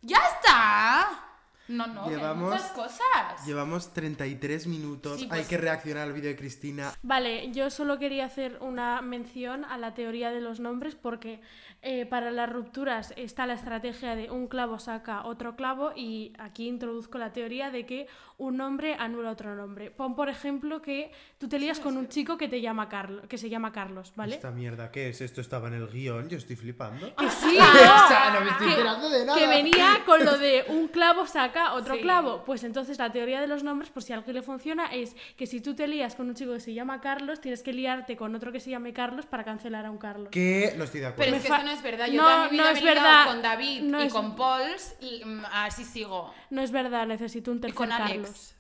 ¡Ya 0.01 0.19
está! 0.19 1.34
No, 1.67 1.87
no, 1.87 2.07
Llevamos- 2.09 2.51
muchas 2.51 2.71
cosas. 2.71 3.45
Llevamos 3.45 3.91
33 3.93 4.67
minutos, 4.67 5.17
Sí, 5.19 5.23
hay 5.23 5.39
pues- 5.41 5.47
que 5.47 5.57
reaccionar 5.57 6.03
al 6.03 6.13
vídeo 6.13 6.29
de 6.29 6.35
Cristina. 6.35 6.91
Vale, 7.01 7.51
yo 7.51 7.69
solo 7.69 7.97
quería 7.97 8.25
hacer 8.25 8.57
una 8.61 9.01
mención 9.01 9.65
a 9.65 9.77
la 9.77 9.93
teoría 9.93 10.31
de 10.31 10.41
los 10.41 10.59
nombres 10.59 10.95
porque 10.95 11.41
eh, 11.81 12.05
para 12.07 12.31
las 12.31 12.49
rupturas 12.51 13.13
está 13.15 13.45
la 13.45 13.53
estrategia 13.53 14.15
de 14.15 14.31
un 14.31 14.47
clavo 14.47 14.79
saca 14.79 15.23
otro 15.25 15.55
clavo 15.55 15.91
y 15.95 16.33
aquí 16.39 16.67
introduzco 16.67 17.17
la 17.19 17.31
teoría 17.31 17.69
de 17.69 17.85
que 17.85 18.07
un 18.37 18.57
nombre 18.57 18.95
anula 18.99 19.29
otro 19.31 19.55
nombre. 19.55 19.91
Pon 19.91 20.15
por 20.15 20.29
ejemplo 20.29 20.81
que 20.81 21.11
tú 21.37 21.47
te 21.47 21.57
lías 21.59 21.79
con 21.79 21.95
un 21.97 22.07
chico 22.09 22.37
que 22.37 22.47
te 22.47 22.59
llama 22.59 22.89
Carlos, 22.89 23.27
que 23.27 23.37
se 23.37 23.49
llama 23.49 23.71
Carlos, 23.71 24.13
¿vale? 24.15 24.35
Esta 24.35 24.51
mierda, 24.51 24.91
¿qué 24.91 25.09
es? 25.09 25.21
Esto 25.21 25.41
estaba 25.41 25.67
en 25.67 25.75
el 25.75 25.87
guion, 25.87 26.27
yo 26.27 26.37
estoy 26.37 26.55
flipando. 26.55 27.15
Que 27.15 27.29
sí, 27.29 27.55
O 27.59 28.07
sea, 28.07 28.31
no 28.33 28.41
me 28.41 28.51
estoy 28.51 28.67
que- 28.67 28.73
enterando 28.73 29.09
de 29.09 29.25
nada. 29.25 29.39
que 29.39 29.47
venía 29.47 30.01
con 30.05 30.25
lo 30.25 30.37
de 30.37 30.65
un 30.69 30.87
clavo 30.95 31.25
saca 31.27 31.54
otro 31.73 31.95
Sí. 31.95 32.01
clavo. 32.01 32.43
Pues 32.45 32.63
entonces 32.63 32.97
la 32.99 33.11
teoría 33.11 33.41
de 33.41 33.47
los 33.47 33.63
nombres, 33.63 33.89
por 33.89 34.03
si 34.03 34.13
a 34.13 34.17
alguien 34.17 34.35
le 34.35 34.41
funciona, 34.41 34.87
es 34.87 35.15
que 35.37 35.47
si 35.47 35.61
tú 35.61 35.73
te 35.75 35.87
lías 35.87 36.15
con 36.15 36.27
un 36.29 36.35
chico 36.35 36.53
que 36.53 36.59
se 36.59 36.73
llama 36.73 37.01
Carlos, 37.01 37.41
tienes 37.41 37.63
que 37.63 37.73
liarte 37.73 38.15
con 38.17 38.35
otro 38.35 38.51
que 38.51 38.59
se 38.59 38.69
llame 38.69 38.93
Carlos 38.93 39.25
para 39.25 39.43
cancelar 39.43 39.85
a 39.85 39.91
un 39.91 39.97
Carlos. 39.97 40.29
Que 40.31 40.73
no 40.77 40.83
estoy 40.83 40.99
de 41.01 41.07
acuerdo. 41.07 41.23
Pero 41.31 41.37
es 41.37 41.41
que 41.47 41.53
eso 41.53 41.63
no 41.63 41.71
es 41.71 41.81
verdad. 41.81 42.07
Yo 42.07 42.21
No, 42.21 42.49
vida 42.49 42.63
no 42.63 42.69
me 42.69 42.71
es 42.73 42.79
he 42.79 42.81
liado 42.83 43.01
verdad. 43.01 43.25
con 43.27 43.41
David 43.41 43.81
No 43.83 44.03
y 44.03 44.07
es- 44.07 44.13
con 44.13 44.35
Pauls 44.35 44.95
y 45.01 45.23
mm, 45.25 45.43
así 45.51 45.83
sigo. 45.83 46.33
No 46.49 46.61
es 46.61 46.71
verdad, 46.71 47.07
necesito 47.07 47.51
un 47.51 47.57
Y 47.57 47.61
tercer 47.61 47.75
con 47.75 47.89
Carlos. 47.89 48.09
Alex. 48.29 48.55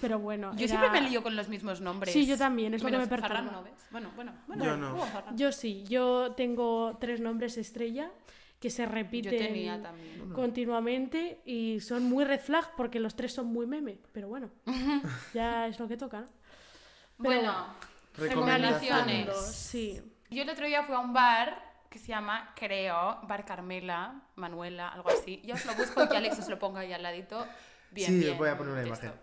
Pero 0.00 0.18
bueno, 0.18 0.50
Yo 0.56 0.64
era- 0.64 0.68
siempre 0.76 0.90
me 1.00 1.08
lío 1.08 1.22
con 1.22 1.36
los 1.36 1.48
mismos 1.48 1.80
nombres. 1.80 2.12
Sí, 2.12 2.26
yo 2.26 2.36
también, 2.36 2.74
es 2.74 2.82
lo 2.82 2.86
que 2.88 2.92
Menos 2.92 3.06
me 3.06 3.10
perturba. 3.10 3.36
Ferran, 3.36 3.52
¿no 3.52 3.62
ves? 3.62 3.74
Bueno, 3.92 4.10
bueno, 4.16 4.32
bueno. 4.48 4.64
Yo 4.64 4.76
no. 4.76 4.96
Yo 5.36 5.52
sí, 5.52 5.84
yo 5.88 6.32
tengo 6.36 6.96
tres 7.00 7.20
nombres 7.20 7.56
estrella 7.56 8.10
que 8.60 8.70
se 8.70 8.86
repiten 8.86 9.80
continuamente 10.34 11.40
y 11.44 11.80
son 11.80 12.04
muy 12.04 12.24
red 12.24 12.40
flag 12.40 12.74
porque 12.76 13.00
los 13.00 13.14
tres 13.14 13.32
son 13.32 13.46
muy 13.46 13.66
meme. 13.66 13.98
Pero 14.12 14.28
bueno, 14.28 14.50
ya 15.34 15.66
es 15.66 15.78
lo 15.78 15.86
que 15.88 15.96
toca, 15.96 16.20
¿no? 16.20 16.28
Pero 17.18 17.28
Bueno, 17.40 17.66
Recomendaciones. 18.16 19.36
Sí. 19.46 20.00
Yo 20.30 20.42
el 20.42 20.50
otro 20.50 20.66
día 20.66 20.82
fui 20.82 20.94
a 20.94 20.98
un 21.00 21.12
bar 21.12 21.66
que 21.88 21.98
se 21.98 22.08
llama, 22.08 22.52
creo, 22.54 23.20
Bar 23.22 23.44
Carmela, 23.44 24.20
Manuela, 24.36 24.88
algo 24.88 25.08
así. 25.10 25.40
Ya 25.44 25.54
os 25.54 25.64
lo 25.64 25.74
busco 25.74 26.04
y 26.04 26.08
que 26.08 26.16
Alex 26.16 26.38
os 26.40 26.48
lo 26.48 26.58
ponga 26.58 26.80
ahí 26.80 26.92
al 26.92 27.02
ladito. 27.02 27.46
Bien, 27.90 28.10
Sí, 28.10 28.18
bien, 28.18 28.36
voy 28.36 28.48
a 28.50 28.58
poner 28.58 28.74
una 28.74 28.82
texto. 28.84 29.06
imagen. 29.06 29.20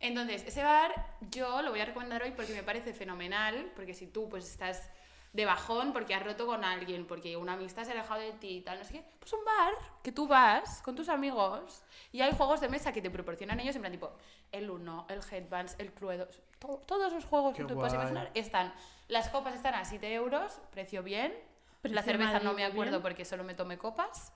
Entonces, 0.00 0.44
ese 0.46 0.62
bar 0.62 0.94
yo 1.30 1.60
lo 1.62 1.70
voy 1.70 1.80
a 1.80 1.84
recomendar 1.84 2.22
hoy 2.22 2.30
porque 2.30 2.54
me 2.54 2.62
parece 2.62 2.94
fenomenal, 2.94 3.72
porque 3.76 3.92
si 3.92 4.06
tú 4.06 4.28
pues 4.28 4.48
estás 4.48 4.88
de 5.32 5.44
bajón 5.44 5.92
porque 5.92 6.14
has 6.14 6.22
roto 6.24 6.46
con 6.46 6.64
alguien, 6.64 7.06
porque 7.06 7.36
una 7.36 7.52
amistad 7.52 7.84
se 7.84 7.90
ha 7.90 7.94
alejado 7.94 8.20
de 8.20 8.32
ti 8.32 8.56
y 8.58 8.60
tal, 8.62 8.78
no 8.78 8.84
sé 8.84 8.92
qué, 8.94 9.04
pues 9.18 9.32
un 9.32 9.44
bar 9.44 9.74
que 10.02 10.10
tú 10.10 10.26
vas 10.26 10.80
con 10.82 10.94
tus 10.96 11.08
amigos 11.08 11.82
y 12.12 12.22
hay 12.22 12.32
juegos 12.32 12.60
de 12.60 12.68
mesa 12.68 12.92
que 12.92 13.02
te 13.02 13.10
proporcionan 13.10 13.60
ellos 13.60 13.76
en 13.76 13.82
plan 13.82 13.92
tipo 13.92 14.10
el 14.52 14.70
Uno, 14.70 15.06
el 15.10 15.20
Headbands, 15.30 15.76
el 15.78 15.92
Cluedo, 15.92 16.28
to- 16.58 16.82
todos 16.86 17.12
los 17.12 17.24
juegos 17.26 17.52
Qué 17.54 17.62
que 17.62 17.68
tú 17.68 17.74
puedes 17.74 17.92
guay. 17.92 18.06
imaginar 18.08 18.30
están. 18.34 18.72
Las 19.08 19.28
copas 19.28 19.54
están 19.54 19.74
a 19.74 19.84
7 19.84 20.12
euros, 20.14 20.60
precio 20.70 21.02
bien. 21.02 21.34
Precio 21.82 21.94
la 21.94 22.02
cerveza 22.02 22.32
Madrid, 22.32 22.46
no 22.48 22.54
me 22.54 22.64
acuerdo 22.64 22.92
bien. 22.92 23.02
porque 23.02 23.24
solo 23.24 23.44
me 23.44 23.54
tomé 23.54 23.78
copas. 23.78 24.32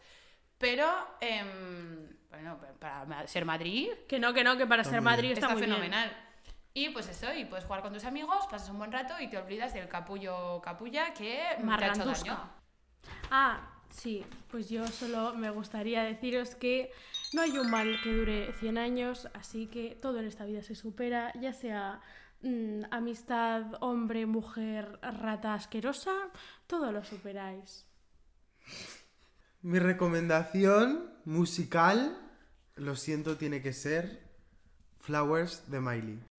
Pero, 0.59 0.87
em, 1.21 2.09
bueno, 2.31 2.59
para 2.79 3.27
ser 3.27 3.45
Madrid, 3.45 3.91
Que 4.07 4.21
no, 4.21 4.33
que 4.33 4.45
no, 4.45 4.57
que 4.57 4.67
para 4.67 4.85
ser 4.85 5.01
Madrid 5.01 5.33
está, 5.33 5.47
está, 5.53 5.57
muy 5.59 5.67
bien. 5.67 5.93
Y 6.75 6.89
pues 6.89 7.09
eso, 7.09 7.33
y 7.35 7.45
puedes 7.45 7.67
jugar 7.67 7.83
con 7.83 7.93
tus 7.93 8.05
amigos, 8.05 8.47
pasas 8.51 8.71
un 8.71 8.79
buen 8.79 8.93
rato 8.93 9.15
y 9.21 9.29
te 9.29 9.37
olvidas 9.37 9.75
del 9.75 9.89
capullo 9.89 10.61
capulla 10.63 11.13
que 11.13 11.39
te 11.59 11.85
ha 11.85 11.89
hecho 11.89 12.05
daño. 12.05 12.51
Ah, 13.31 13.61
sí, 13.91 14.25
pues 14.51 14.71
yo 14.71 14.87
solo 14.87 15.35
me 15.35 15.51
gustaría 15.51 16.03
deciros 16.03 16.55
que 16.55 16.91
no 17.35 17.43
hay 17.43 17.59
un 17.59 17.71
mal 17.71 18.01
que 18.03 18.15
dure 18.15 18.53
100 18.55 18.79
años, 18.79 19.29
así 19.35 19.67
que 19.67 19.99
todo 20.01 20.21
en 20.21 20.27
esta 20.27 20.47
vida 20.47 20.63
se 20.63 20.75
supera, 20.75 21.33
ya 21.39 21.53
sea 21.53 22.01
mm, 22.41 22.85
amistad, 22.91 23.65
hombre, 23.81 24.25
mujer, 24.25 24.99
rata 25.03 25.53
asquerosa, 25.53 26.31
todo 26.67 26.91
lo 26.91 27.05
superáis. 27.05 27.87
Mi 29.61 29.79
recomendación 29.79 31.13
musical, 31.27 32.19
lo 32.77 32.97
siento, 32.97 33.37
tiene 33.37 33.61
que 33.61 33.75
ser 33.75 34.33
Flowers 34.99 35.71
de 35.71 35.81
Miley. 35.81 36.32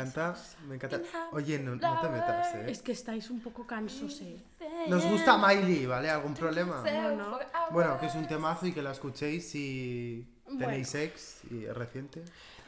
Encanta, 0.00 0.34
me 0.68 0.74
encanta. 0.76 1.00
Oye, 1.32 1.58
no, 1.58 1.76
no 1.76 2.00
te 2.00 2.08
metas, 2.08 2.54
¿eh? 2.54 2.66
Es 2.70 2.82
que 2.82 2.92
estáis 2.92 3.30
un 3.30 3.40
poco 3.40 3.66
cansos, 3.66 4.20
eh. 4.20 4.42
Nos 4.88 5.04
gusta 5.04 5.36
Miley, 5.38 5.86
¿vale? 5.86 6.10
¿Algún 6.10 6.34
problema? 6.34 6.82
No, 6.84 7.10
no. 7.16 7.38
Bueno, 7.70 7.98
que 7.98 8.06
es 8.06 8.14
un 8.14 8.26
temazo 8.26 8.66
y 8.66 8.72
que 8.72 8.82
la 8.82 8.92
escuchéis 8.92 9.50
si 9.50 10.26
Bueno. 10.44 10.60
tenéis 10.60 10.94
ex 10.94 11.44
y 11.50 11.64
es 11.64 11.74
reciente. 11.74 12.24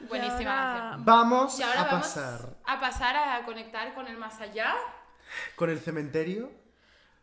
Buenísima 0.08 0.38
ahora- 0.70 0.80
canción. 0.80 1.04
Vamos 1.04 1.58
Y 1.58 1.62
ahora 1.62 1.80
a 1.80 1.84
vamos 1.84 2.06
pasar 2.06 2.56
a 2.64 2.80
pasar 2.80 3.16
a 3.16 3.44
conectar 3.44 3.94
con 3.94 4.06
el 4.06 4.16
más 4.16 4.40
allá. 4.40 4.74
con 5.56 5.70
el 5.70 5.78
cementerio. 5.78 6.50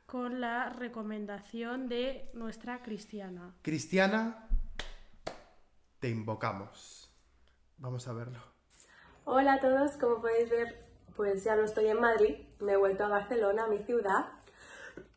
Con 0.05 0.39
la 0.39 0.69
recomendación 0.69 1.89
de 1.89 2.29
nuestra 2.33 2.81
cristiana. 2.83 3.53
Cristiana, 3.63 4.47
te 5.99 6.09
invocamos. 6.09 7.09
Vamos 7.77 8.07
a 8.07 8.13
verlo. 8.13 8.54
Hola 9.27 9.53
a 9.53 9.59
todos, 9.59 9.97
como 9.97 10.21
podéis 10.21 10.51
ver, 10.51 10.85
pues 11.15 11.43
ya 11.43 11.55
no 11.55 11.63
estoy 11.63 11.87
en 11.87 11.99
Madrid, 11.99 12.35
me 12.59 12.73
he 12.73 12.77
vuelto 12.77 13.05
a 13.05 13.07
Barcelona, 13.07 13.65
mi 13.65 13.79
ciudad, 13.79 14.27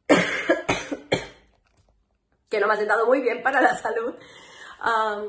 que 2.49 2.59
no 2.59 2.67
me 2.67 2.73
ha 2.73 2.77
sentado 2.79 3.05
muy 3.05 3.21
bien 3.21 3.43
para 3.43 3.61
la 3.61 3.77
salud. 3.77 4.15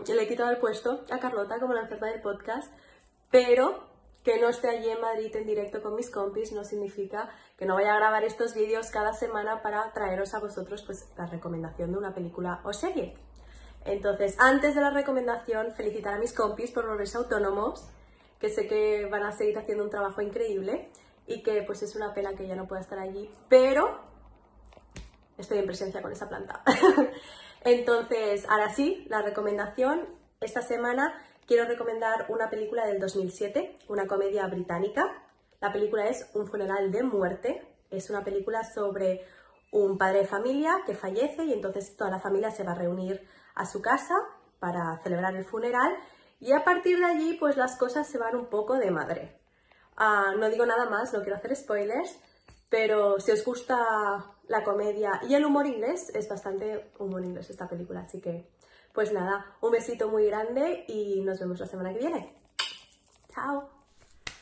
Le 0.07 0.23
he 0.23 0.27
quitado 0.29 0.51
el 0.51 0.59
puesto 0.59 1.03
a 1.11 1.19
Carlota 1.19 1.59
como 1.59 1.73
la 1.73 1.81
enferma 1.81 2.07
del 2.07 2.21
podcast, 2.21 2.71
pero 3.29 3.83
que 4.23 4.39
no 4.39 4.47
esté 4.47 4.69
allí 4.69 4.89
en 4.89 5.01
Madrid 5.01 5.35
en 5.35 5.45
directo 5.45 5.83
con 5.83 5.95
mis 5.95 6.09
compis 6.09 6.53
no 6.53 6.63
significa 6.63 7.29
que 7.57 7.65
no 7.65 7.75
vaya 7.75 7.91
a 7.91 7.97
grabar 7.97 8.23
estos 8.23 8.53
vídeos 8.53 8.91
cada 8.91 9.11
semana 9.11 9.61
para 9.61 9.91
traeros 9.91 10.33
a 10.33 10.39
vosotros 10.39 10.83
pues 10.83 11.05
la 11.17 11.25
recomendación 11.25 11.91
de 11.91 11.97
una 11.97 12.15
película 12.15 12.61
o 12.63 12.71
serie. 12.71 13.17
Entonces, 13.83 14.37
antes 14.39 14.73
de 14.73 14.79
la 14.79 14.91
recomendación, 14.91 15.73
felicitar 15.73 16.13
a 16.13 16.17
mis 16.17 16.31
compis 16.31 16.71
por 16.71 16.87
volverse 16.87 17.17
autónomos, 17.17 17.89
que 18.39 18.49
sé 18.49 18.67
que 18.67 19.05
van 19.05 19.23
a 19.23 19.31
seguir 19.31 19.57
haciendo 19.57 19.83
un 19.83 19.89
trabajo 19.89 20.21
increíble 20.21 20.89
y 21.27 21.43
que 21.43 21.61
pues 21.63 21.83
es 21.83 21.95
una 21.95 22.13
pena 22.13 22.33
que 22.35 22.47
ya 22.47 22.55
no 22.55 22.67
pueda 22.67 22.81
estar 22.81 22.97
allí, 22.97 23.29
pero 23.49 23.99
estoy 25.37 25.59
en 25.59 25.65
presencia 25.65 26.01
con 26.01 26.11
esa 26.11 26.27
planta. 26.27 26.63
Entonces, 27.63 28.45
ahora 28.49 28.69
sí, 28.73 29.05
la 29.09 29.21
recomendación. 29.21 30.07
Esta 30.39 30.61
semana 30.61 31.13
quiero 31.45 31.65
recomendar 31.65 32.25
una 32.29 32.49
película 32.49 32.85
del 32.85 32.99
2007, 32.99 33.77
una 33.89 34.07
comedia 34.07 34.47
británica. 34.47 35.03
La 35.59 35.73
película 35.73 36.07
es 36.07 36.29
Un 36.33 36.47
funeral 36.47 36.91
de 36.91 37.03
muerte. 37.03 37.67
Es 37.91 38.09
una 38.09 38.23
película 38.23 38.63
sobre 38.63 39.25
un 39.71 39.97
padre 39.97 40.19
de 40.19 40.27
familia 40.27 40.81
que 40.85 40.95
fallece 40.95 41.43
y 41.43 41.53
entonces 41.53 41.95
toda 41.95 42.09
la 42.09 42.19
familia 42.19 42.51
se 42.51 42.63
va 42.63 42.71
a 42.71 42.75
reunir 42.75 43.27
a 43.55 43.65
su 43.65 43.81
casa 43.81 44.15
para 44.59 44.97
celebrar 45.03 45.35
el 45.35 45.45
funeral 45.45 45.95
y 46.39 46.51
a 46.53 46.63
partir 46.63 46.97
de 46.99 47.05
allí 47.05 47.33
pues 47.39 47.57
las 47.57 47.75
cosas 47.77 48.07
se 48.07 48.17
van 48.17 48.35
un 48.35 48.47
poco 48.47 48.75
de 48.75 48.91
madre. 48.91 49.39
Ah, 49.97 50.33
no 50.37 50.49
digo 50.49 50.65
nada 50.65 50.89
más, 50.89 51.11
no 51.13 51.19
quiero 51.21 51.35
hacer 51.35 51.55
spoilers, 51.55 52.17
pero 52.69 53.19
si 53.19 53.31
os 53.31 53.43
gusta 53.43 53.77
la 54.47 54.63
comedia 54.63 55.19
y 55.27 55.35
el 55.35 55.45
humor 55.45 55.65
inglés, 55.67 56.09
es 56.15 56.29
bastante 56.29 56.91
humor 56.99 57.23
inglés 57.25 57.49
esta 57.49 57.67
película, 57.67 58.01
así 58.01 58.21
que 58.21 58.49
pues 58.93 59.11
nada, 59.11 59.45
un 59.61 59.71
besito 59.71 60.07
muy 60.09 60.25
grande 60.27 60.85
y 60.87 61.21
nos 61.21 61.39
vemos 61.39 61.59
la 61.59 61.67
semana 61.67 61.93
que 61.93 61.99
viene. 61.99 62.33
Chao. 63.33 63.69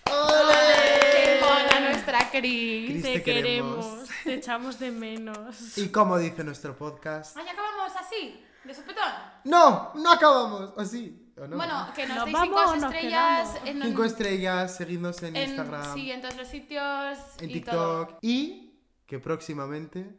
¡Qué 0.06 1.40
mona 1.42 1.90
nuestra 1.90 2.20
Cris! 2.32 2.90
Cris, 2.92 3.04
Te, 3.04 3.14
te 3.14 3.24
queremos. 3.24 3.86
queremos, 3.86 4.10
te 4.24 4.34
echamos 4.36 4.80
de 4.80 4.92
menos. 4.92 5.78
Y 5.78 5.90
como 5.90 6.18
dice 6.18 6.44
nuestro 6.44 6.76
podcast, 6.78 7.36
Ay, 7.38 7.48
acabamos 7.48 7.92
así, 8.00 8.46
de 8.64 8.74
sopetón. 8.74 9.04
¡No! 9.44 9.92
¡No 9.96 10.12
acabamos! 10.14 10.72
¿O 10.78 10.86
sí? 10.86 11.27
¿O 11.40 11.48
no? 11.48 11.56
Bueno, 11.58 11.88
que 11.96 12.08
nos 12.08 12.16
¿Nos 12.18 12.26
deis 12.26 12.38
cinco 12.42 12.74
estrellas 12.74 13.50
en, 13.66 13.82
Cinco 13.84 14.04
estrellas, 14.04 14.76
seguidnos 14.76 15.22
en, 15.24 15.36
en- 15.36 15.50
Instagram, 15.50 15.94
sí, 15.94 16.12
en 16.12 16.22
todos 16.22 16.36
los 16.38 16.48
sitios 16.48 17.18
en 17.40 17.50
y 17.52 17.62
todo. 17.62 18.06
TikTok 18.08 18.20
y 18.24 18.74
que 19.06 19.20
próximamente 19.20 20.10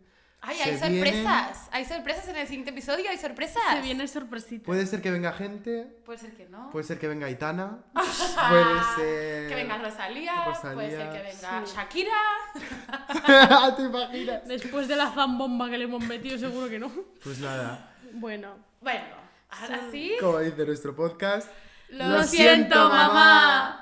Ay, 0.40 0.57
se 0.57 0.62
hay 0.62 0.76
vienen- 0.92 1.24
sorpresas. 1.24 1.68
Hay 1.72 1.85
sorpresas 1.85 2.28
en 2.28 2.37
el 2.37 2.46
siguiente 2.46 2.70
episodio, 2.70 3.11
hay 3.11 3.18
sorpresas. 3.18 3.61
Se 3.72 3.81
viene 3.83 4.07
sorpresita. 4.07 4.64
Puede 4.64 4.87
ser 4.87 5.02
que 5.02 5.11
venga 5.11 5.33
gente, 5.33 6.00
Puede 6.07 6.18
ser 6.20 6.37
que 6.37 6.46
no. 6.48 6.70
puede 6.70 6.85
ser 6.85 7.00
que 7.00 7.09
venga 7.09 7.26
Aitana, 7.26 7.78
puede 7.94 8.81
ser... 8.96 9.48
Que 9.48 9.54
venga 9.57 9.78
Rosalía, 9.78 10.44
Rosalía. 10.44 10.74
puede 10.74 10.90
ser 10.90 11.11
que 11.11 11.22
venga 11.35 11.66
Sí. 11.66 11.74
Shakira. 11.74 12.16
¿Te 13.76 13.83
imaginas? 13.83 14.46
Después 14.46 14.87
de 14.88 14.94
la 14.96 15.11
zambomba 15.11 15.68
que 15.68 15.78
le 15.78 15.85
hemos 15.85 16.04
metido, 16.04 16.38
seguro 16.38 16.68
que 16.68 16.78
no. 16.78 16.90
Pues 17.22 17.40
nada, 17.40 17.92
Bueno, 18.12 18.54
Bueno, 18.81 19.28
ahora 19.50 19.80
sí. 19.90 20.16
como 20.20 20.38
dice 20.38 20.64
nuestro 20.66 20.94
podcast... 20.94 21.48
Lo 21.90 22.22
siento, 22.22 22.76
mamá. 22.76 23.76